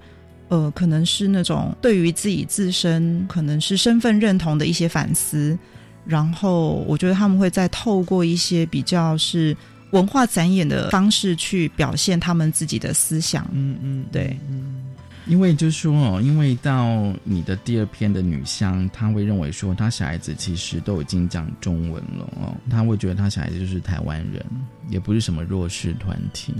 [0.48, 5.58] 呃，可能是那种对于自己自身可能是身份认同的一些反思，
[6.06, 9.56] 然后我觉得他们会再透过一些比较是
[9.90, 13.46] 文化展演的方式去表现他们自己的思想。
[13.52, 14.84] 嗯嗯，对，嗯，
[15.26, 24.44] 因为就是说哦，因为到你的第二篇的女香，她会认为说她小孩子其实都已经讲中文了哦，她会觉得她小孩子就是台湾人，
[24.88, 26.54] 也不是什么弱势团体。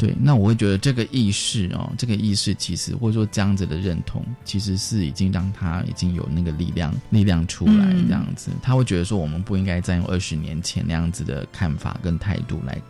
[0.00, 8.50] 对，那我会觉得这个意识哦，这个意识其实或者说这样子的认同，其实是已经让他已经有那个力量，力量出来这样子。
[8.62, 12.80] 他会觉得说，我们不应该再用二十年前那样子的看法跟态度来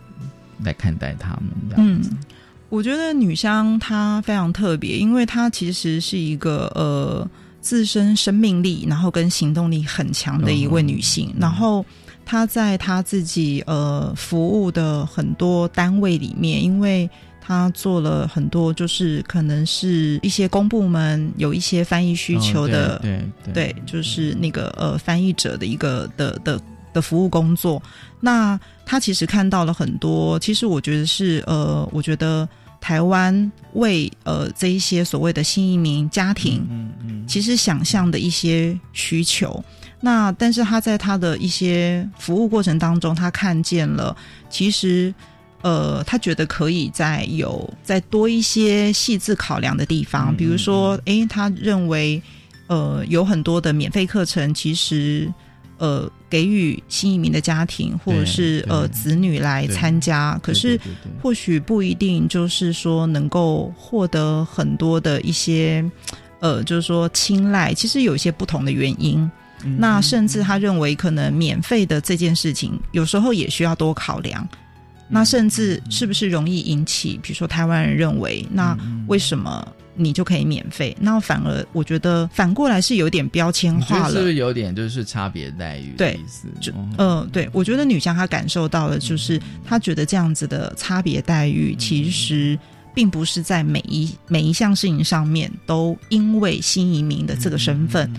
[0.63, 2.09] 来看待他们这样子。
[2.69, 11.85] 我觉得女香她非常特别，因为她其实是一个呃自身生命力，然后跟行动力很强的一位女性，然后。
[12.31, 17.09] 他在他自己呃服务的很多单位里面，因为
[17.41, 26.61] 他做了很多，就是可能是一些公部门有一些翻译需求的，对对，就是那个呃翻译者的一个的的
[26.93, 27.83] 的服务工作。
[28.21, 32.47] 那他其实看到了很多，其实我觉得是呃，我觉得
[32.79, 39.61] 台湾为呃这一些所谓的新移民家庭，嗯嗯，其实想象的一些需求。
[40.01, 44.15] 那但是他在他的一些服务过程当中，他看见了，
[44.49, 45.13] 其实
[45.61, 52.21] 呃，他觉得可以再有再多一些细致考量的地方，比如说，诶，他认为
[52.67, 55.31] 呃有很多的免费课程，其实。
[55.77, 60.79] 呃，给予新移民的家庭或者是呃子女来参加，可是
[61.19, 65.83] 或许不一定就是说能够获得很多的一些
[66.39, 67.73] 呃，就是说青睐。
[67.73, 69.27] 其实有一些不同的原因。
[69.77, 74.47] 那甚至他认为，可能免费的这件事情，有时候也需要多考量。
[75.09, 79.67] 那甚至是不是容易引起，比如说台湾人认为，那为什么？
[79.93, 86.47] 你就可以免费，那反而我觉得反过来是有点标签化了，是不是有点就是差别待遇的意思？
[86.61, 92.57] 就嗯，对，我觉得女香她感受到的就是她觉得这样子的差别待遇，其实
[92.95, 98.09] 并不是在每一每一项事情上面都因为新移民的这个身份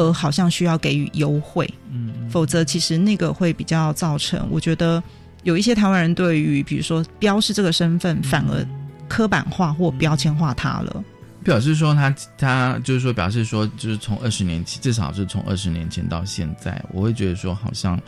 [0.00, 5.02] 而好像需要给予优惠，嗯，否则其实那个会比较造成，我觉得
[5.42, 8.66] 有一些台湾人对于比如说标示这个身份反而
[9.08, 11.04] 刻板化或标签化他了。
[11.42, 17.98] 表示说他他就是说表示说就是从二十年前至少是从二十年前到现在，我会觉得说好像，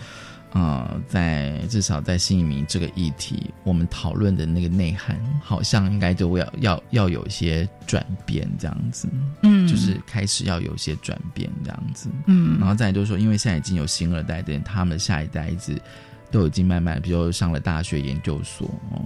[0.52, 9.08] 呃，在至少在新移民这个议题，我们讨论的那个内涵好像应该就要要要有一些转变这样子，
[9.42, 15.80] 嗯，就是开始要有一些转变这样子，嗯，然后再就是说，因为现在已经有新二代的人，他们下一代一直
[16.30, 19.02] 都已经慢慢，比如上了大学研究所哦。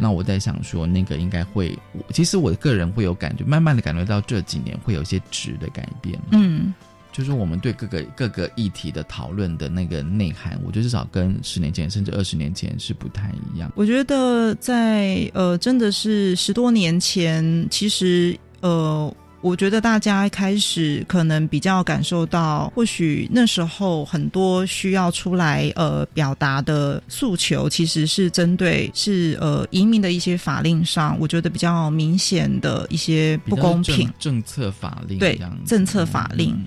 [0.00, 1.76] 那我在想说，那个应该会，
[2.12, 6.16] 其实我个人会有感觉，慢慢的感觉到这几年会有一些值的改变。
[6.30, 6.72] 嗯，
[7.18, 13.68] 就是我们对各个各个议题的讨论的那个内涵，我觉得至少跟十年前甚至二十年前是不太一样。
[13.74, 19.12] 我觉得在呃，真的是十多年前，其实呃。
[19.40, 36.58] 我觉得大家开始可能比较感受到，或许那时候很多需要出来呃表达的诉求，其实是针对是呃移民的一些法令上，我觉得比较明显的一些不公平政策法令对政策法令。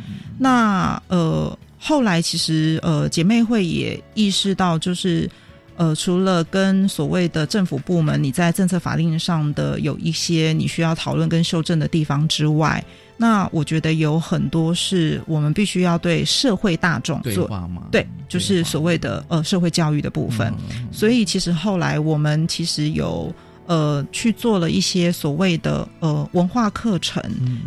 [0.42, 5.30] 那呃后来其实呃姐妹会也意识到，就是。
[5.78, 12.84] 呃，除了跟所谓的政府部门，你在政策法令上的有一些你需要讨论跟修正的地方之外，
[13.18, 17.48] 那我觉得有很多是我们必须要对社会大众做
[17.90, 20.54] 对，就是所谓的呃社会教育的部分。
[20.92, 23.34] 所以其实后来我们其实有
[23.72, 27.24] 呃去做了一些所谓的呃文化课程，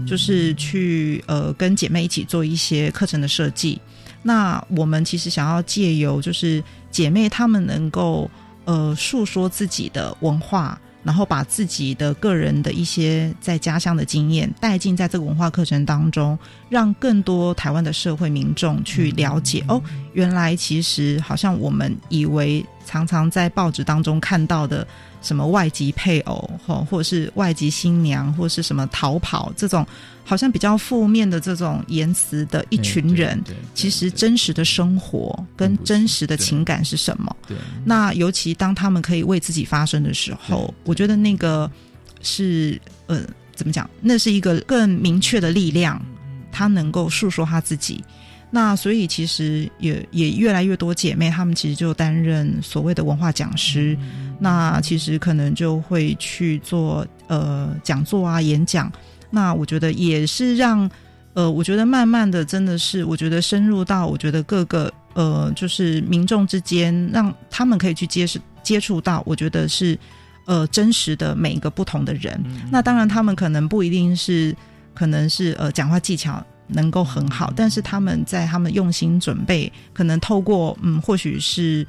[0.07, 3.81] 就是去呃跟姐妹一起做一些课程的设计。
[4.23, 8.31] 那我们其实想要借由就是姐妹她们能够
[8.67, 16.39] 呃诉说自己的文化，然后把自己的个人的一些在家乡的经验带进在这个文化课程当中，
[16.69, 19.81] 让更多台湾的社会民众去了解哦，
[20.13, 24.87] 原来其实好像我们以为常常在报纸当中看到的。
[25.25, 29.85] 什么外籍配偶，或或者是外籍新娘，或是什么逃跑这种，
[30.23, 33.43] 好像比较负面的这种言辞的一群人，
[33.75, 37.37] 其实真实的生活跟真实的情感是什么？
[37.85, 41.69] 那尤其当他们可以为自己发声的时候，我觉得那个
[42.21, 43.23] 是呃，
[43.57, 43.89] 怎么讲？
[44.03, 46.01] 那是一个更明确的力量，
[46.53, 48.05] 他能够诉说他自己。
[48.55, 53.99] 那所以其实也也越来越多姐妹，她们其实就担任所谓的文化讲师。
[54.39, 58.93] 那其实可能就会去做呃讲座啊演讲。
[59.29, 60.89] 那我觉得也是让
[61.33, 69.99] 呃，我觉得慢慢的真的是，我觉得深入到我觉得各个呃就是民众之间，让他们可以去接触接触到，我觉得是
[70.47, 72.41] 呃真实的每一个不同的人。
[72.71, 74.55] 那当然他们可能不一定是
[74.95, 76.41] 可能是呃讲话技巧。
[76.67, 81.87] 能够很好，但是他们在他们用心准备，可能透过嗯，或许是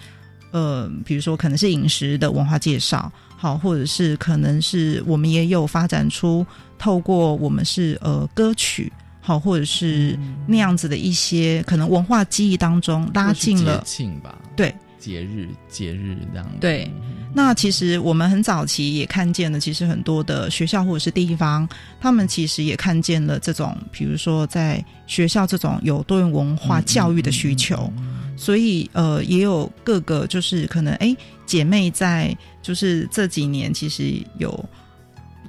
[0.51, 6.45] 呃，比如说可能是饮食的文化介绍，好，或者是可能是我们也有发展出
[6.77, 10.17] 透过我们是呃歌曲，好，或者是
[10.47, 14.73] 那样子的一些可能文化记忆当中拉近了庆吧，对，
[15.05, 16.91] 节日节日这样对。
[17.31, 21.67] 那其实我们很早期也看见了，其实很多的学校或者是地方，
[22.01, 27.91] 他们其实也看见了这种，比如说在学校这种有多元文化教育的需求，
[28.35, 34.65] 所以呃，也有各个就是可能哎，姐妹在就是这几年其实有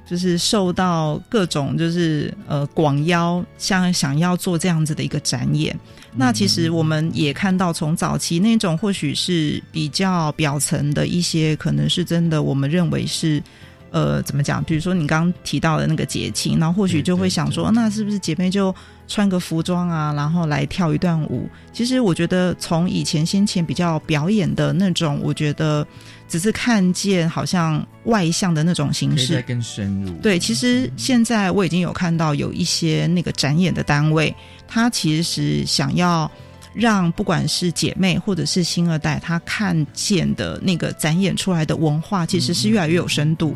[0.05, 5.75] 就是受到各种就是呃广邀，像想要做这样子的一个展演。
[6.17, 13.41] 那其实我们也看到，从早期那种或许是比较表层的一些，可能是真的，我们认为是。
[13.89, 14.61] 呃，怎么讲？
[14.65, 18.75] 比如说你刚刚提到的那个节庆，然后或许就会想说，那是不是姐妹就
[19.07, 21.49] 穿个服装啊，然后来跳一段舞？
[21.71, 25.87] 其实我觉得，从以前先前比较表演的那种，我觉得
[26.27, 30.11] 只是看见好像外向的那种形式，更深入。
[30.21, 34.35] 对，其实现在我已经有看到有一些那个展演的单位，
[34.67, 36.29] 他其实想要
[36.73, 43.55] 让不管是姐妹或者是新二代，他看见的那个展演出来的文化，其实是越来越有深度。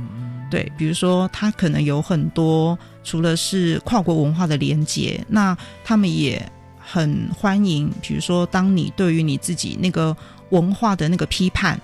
[0.49, 6.45] 对，比如说，他可能有很多除了是跨国文化的连接，那他们也
[6.77, 7.89] 很欢迎。
[8.01, 10.15] 比如说，当你对于你自己那个
[10.49, 11.79] 文化的那个批判，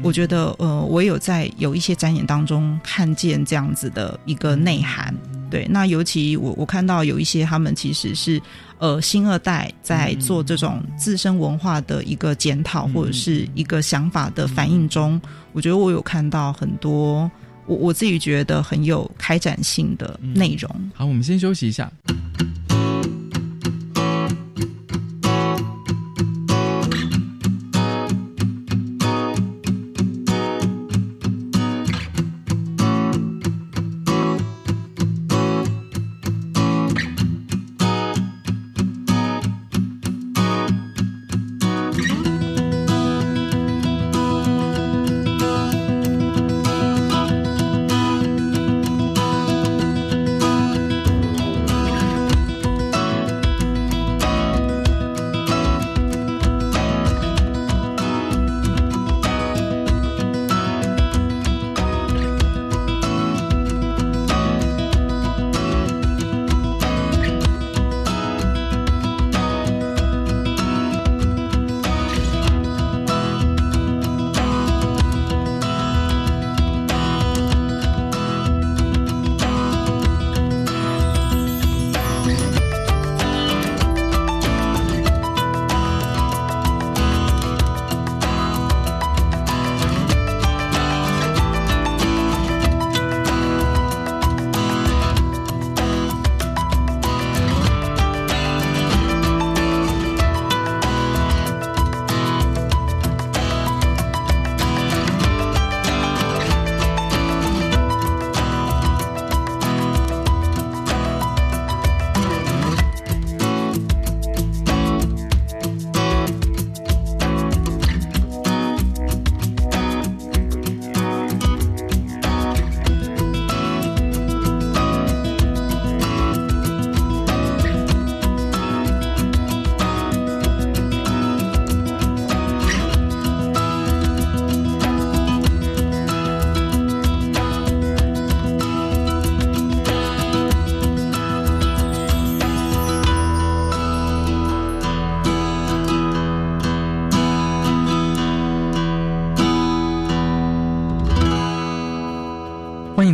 [0.00, 5.14] 我觉得，呃，我有在有一些展演当中看见这样子的一个内涵。
[5.50, 8.40] 对，那尤其我我看到有一些他们其实是
[8.78, 15.20] 呃新二代在做这种自身文化的一个检讨或者是一个想法的反应中，
[15.52, 17.30] 我觉得我有看到很多。
[17.66, 20.68] 我我自己觉得很有开展性的内容。
[20.94, 21.90] 好，我们先休息一下。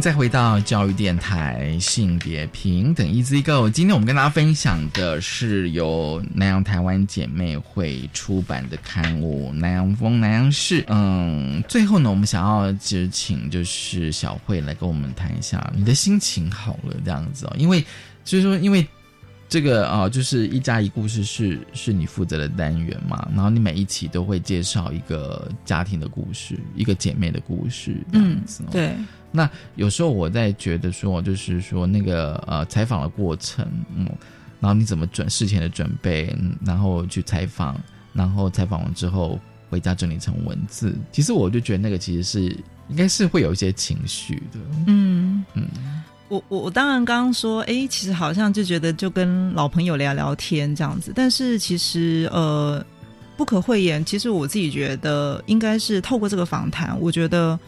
[0.00, 10.82] 再回到教育电台性别平等 Easy Go，今天我们跟大家分享的是由南洋台湾姐妹会出版的刊物《南洋风南洋事》。
[10.88, 17.84] 嗯，最后呢，我们想要就请就是小慧来跟我们谈一下你的心情好了这样子哦，因为
[18.24, 18.86] 就是说，因为
[19.48, 28.62] 这个啊，就是一加一故事是是你负责的单元嘛，然后你每一期都会介绍一个家庭的故事，一个姐妹的故事这样子。
[28.70, 28.94] 对。
[29.30, 34.06] 那有时候我在觉得说，就是说那个呃采访的过程，嗯，
[34.58, 37.78] 然后你怎么准事前的准备，然后去采访，
[38.14, 42.40] 然后采访完之后回家整理成文字，其实我就觉得那个其实是
[42.88, 44.58] 应该是会有一些情绪的。
[44.86, 45.68] 嗯嗯，
[46.28, 52.82] 我我我当然刚刚说，哎，其实好像就觉得就跟老朋友聊聊天这样子，但是其实呃
[53.36, 57.58] 不可讳言，其实我自己觉得应该是透过这个访谈，我觉得。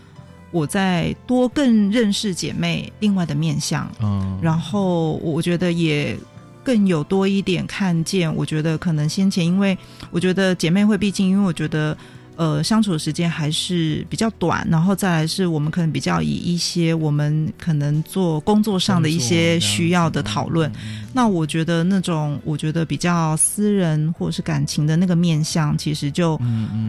[0.51, 6.19] 我在多更认识姐妹另外的面相，嗯，然后我觉得也
[6.65, 8.35] 更有多一点看见。
[8.35, 9.77] 我觉得可能先前，因为
[10.11, 11.97] 我觉得姐妹会，毕竟因为我觉得，
[12.41, 20.72] 呃，相处的时间还是比较短，然后再来是我们可能比较以一些我们可能做工作上的一些需要的讨论。
[21.12, 26.41] 那我觉得那种我觉得比较私人或者是感情的那个面相，其实就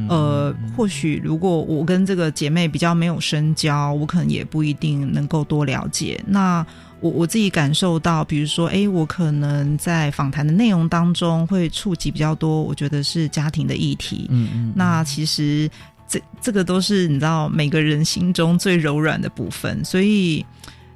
[0.08, 6.18] 呃，或许如果我跟这个姐妹比较没有深交，我可能也不一定能够多了解。
[6.26, 6.66] 那
[7.02, 14.28] 我我自己感受到，比如说，哎，我可能在访谈的内容当中会触及比较多，我觉得是家庭的议题。
[14.30, 14.74] 嗯嗯。
[14.76, 15.70] 那其实
[16.08, 20.46] 这这个都是你知道每个人心中最柔软的部分，所以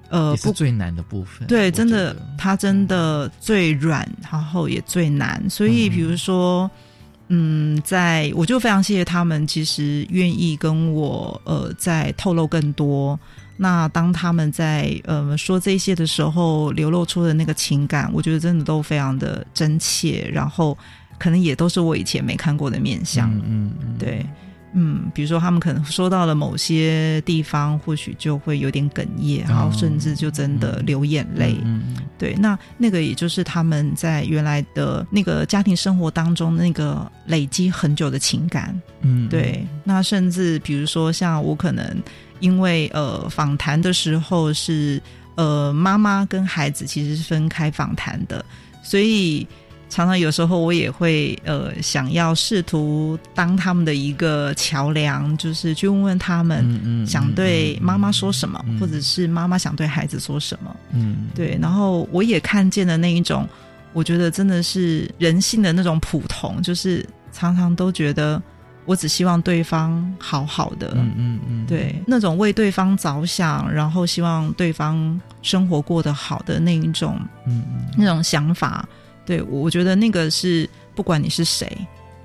[0.10, 1.48] 呃，不最难的部分。
[1.48, 5.44] 对，真的，它真的最软，然后也最难。
[5.50, 6.72] 所以，比如说，嗯，
[7.84, 13.20] 在我就非常谢谢他们，其实愿意跟我呃在透露更多。
[13.58, 20.78] 那当他们在呃说这些的时候，流露出的那个情感，我觉得真的都非常的真切，然后
[21.18, 23.34] 可能也都是我以前没看过的面相。
[23.34, 24.26] 嗯嗯，对，
[24.76, 31.56] 嗯，比如说他们可能说到了某些地方，或许就会有点哽咽，然后甚至就真的流眼泪。
[31.64, 38.80] 嗯，对，那那个也就是他们在原来的那个家庭生活当中那个累积很久的情感。
[39.02, 41.84] 嗯，对，那甚至比如说像我可能。
[42.42, 45.02] 因为呃，访谈的时候是
[45.36, 48.44] 呃，妈妈跟孩子其实是分开访谈的，
[48.84, 49.48] 所以
[49.96, 60.76] 常常有时候我也会呃，想要试图当他们的一个桥梁，就是去问问他们想对妈妈说什么，或者是妈妈想对孩子说什么。
[60.92, 61.58] 嗯，对。
[61.62, 63.48] 然后我也看见了那一种，
[63.94, 68.42] 我觉得真的是人性的那种普通，就是常常都觉得。
[68.88, 78.88] 我只希望对方好好的，嗯嗯嗯，对，那种为对方着想，然后希望对方生活过得好的那一种，嗯嗯，那种想法，
[79.26, 81.68] 对我觉得那个是不管你是谁。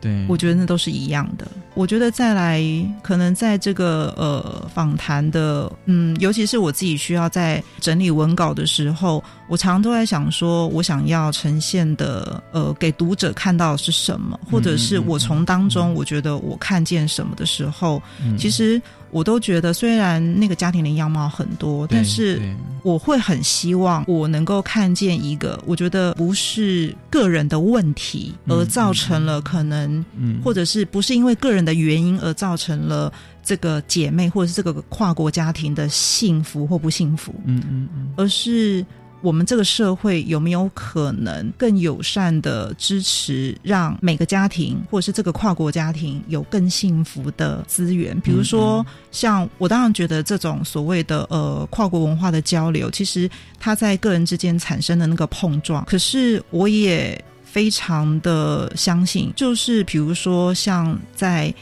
[0.01, 1.47] 对，我觉得那都是一样的。
[1.75, 2.65] 我觉得再来，
[3.03, 18.01] 可能在这个呃访谈的，嗯，尤其是我自己需要在整理文稿的时候，我常常都在想说，我想要呈现的，呃，给读者看到的是什么，或者是我从当中我觉得我看见什么的时候，
[18.39, 18.81] 其实。
[19.13, 22.41] 我都觉得，虽然那个家庭的样貌很多，但是
[22.85, 30.05] 我会很希望我能够看见一个，我觉得不是个人的问题而造成了可能，
[30.45, 38.87] 或者是不是因为个人的原因而造成了这个姐妹或者是这个跨国家庭的幸福或不幸福，嗯嗯嗯，而是。
[39.21, 48.19] 我们这个社会有没有可能更友善的支持，让每个家庭或者是这个跨国家庭有更幸福的资源？
[48.21, 61.55] 比如说，像我当然觉得这种所谓的呃跨国文化的交流，其实它在个人之间产生的那个碰撞，可是我也非常的相信，就是比如说像在。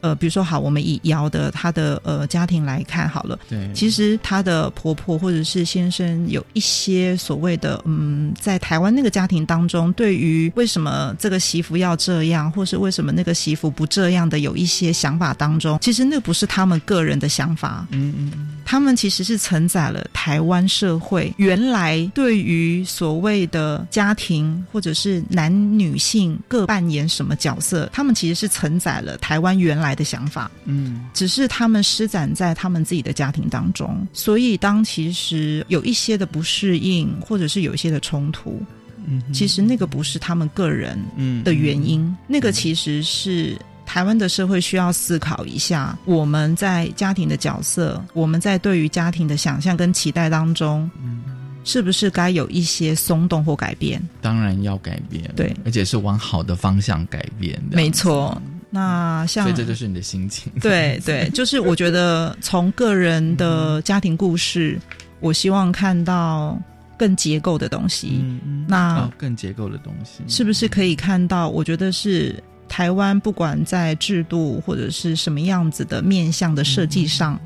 [0.00, 18.56] 呃，比如说好，我们以瑶的她的呃家庭来看好了，对，其实她的婆婆或者是先生有一些所谓的嗯，在台湾那个家庭当中，对于为什么这个媳妇要这样，或是为什么那个媳妇不这样的，有一些想法当中，其实那不是他们个人的想法，嗯嗯。
[18.64, 34.06] 他们其实是承载了台湾社会原来对于所谓的家庭或者是男女性各扮演什么角色，他们其实是承载了台湾原来的想法，嗯，只是他们施展在他们自己的家庭当中。
[34.12, 38.62] 所以，当其实有一些的不适应，或者是有一些的冲突，
[39.06, 40.98] 嗯，其实那个不是他们个人
[41.44, 43.56] 的原因，那个其实是。
[43.86, 51.24] 台湾的社会需要思考一下，我们在家庭的角色，我们在对于家庭的想象跟期待当中，嗯
[51.64, 54.00] 是不是该有一些松动或改变？
[54.20, 57.60] 当然要改变，对，而且是往好的方向改变。
[57.68, 58.40] 没错，
[58.70, 60.52] 那像所以这就是你的心情。
[60.62, 64.78] 对对，就是我觉得从个人的家庭故事，
[65.20, 66.58] 我希望看到
[66.96, 68.24] 更结构的东西。
[68.68, 71.48] 那更结构的东西，是不是可以看到？
[71.48, 72.42] 我觉得是。
[72.72, 77.36] 台湾不管在制度或者是什么样子的面向的设计上，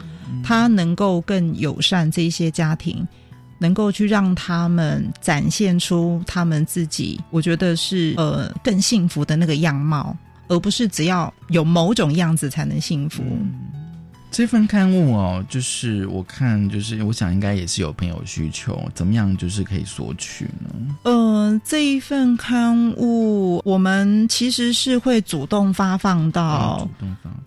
[0.44, 3.08] 它能够更友善这些家庭，
[3.58, 10.14] 能够去让他们展现出他们自己，我觉得是呃更幸福的那个样貌，
[10.48, 13.22] 而不是只要有某种样子才能幸福。
[14.30, 20.96] 这份刊物哦，就是我看，就是我想应该也是有朋友需求，怎么样就是可以索取呢？
[21.34, 26.88] 呃，这一份刊物我们其实是会主动发放到，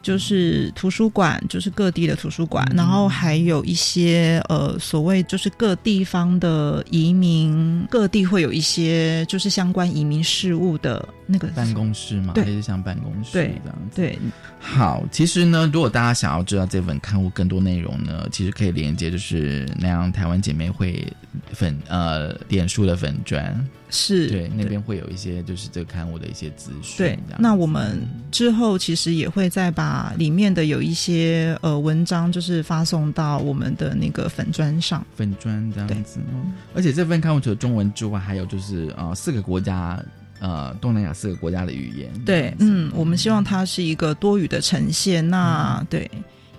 [0.01, 13.95] 就是图书馆，就是各地的图书馆，然后还有一些呃所谓就是各地方的移民，各地会有一些就是相关移民事务的那个办公室嘛，对，类似像办公室对这样子。
[13.95, 14.19] 对，
[14.59, 21.07] 好，其实呢，如果大家想要知道这本刊物更多内容呢，其实可以连接就是那样台湾姐妹会
[21.53, 26.97] 粉呃脸书的粉砖，是对那边会有一些就是这个刊物的一些资讯。
[26.97, 28.01] 对，那我们
[28.31, 35.05] 之后其实也会再把里面的有一些呃文章，就是发送到我们的那个粉砖上。
[35.15, 36.19] 粉砖这样子，
[36.73, 40.01] 而且这份刊物除了中文之外，还有就是呃四个国家。
[40.39, 45.27] 呃，东南亚四个国家的语言，对，嗯，我们希望它是一个多语的呈现。
[45.27, 46.07] 那对，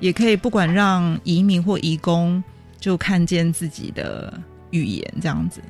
[0.00, 2.42] 也可以不管让移民或移工
[2.80, 4.36] 就看见自己的
[4.72, 5.60] 语言这样子。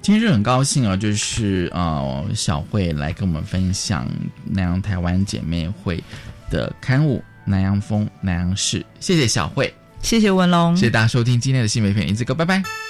[0.00, 4.08] 今日很高兴啊，就是呃小慧来跟我们分享
[4.44, 6.02] 南洋台湾姐妹会
[6.50, 12.87] 的刊物《南洋风南洋事》，谢谢小慧，谢谢文龙，谢谢大家收听今天的新媒片一字哥，拜拜。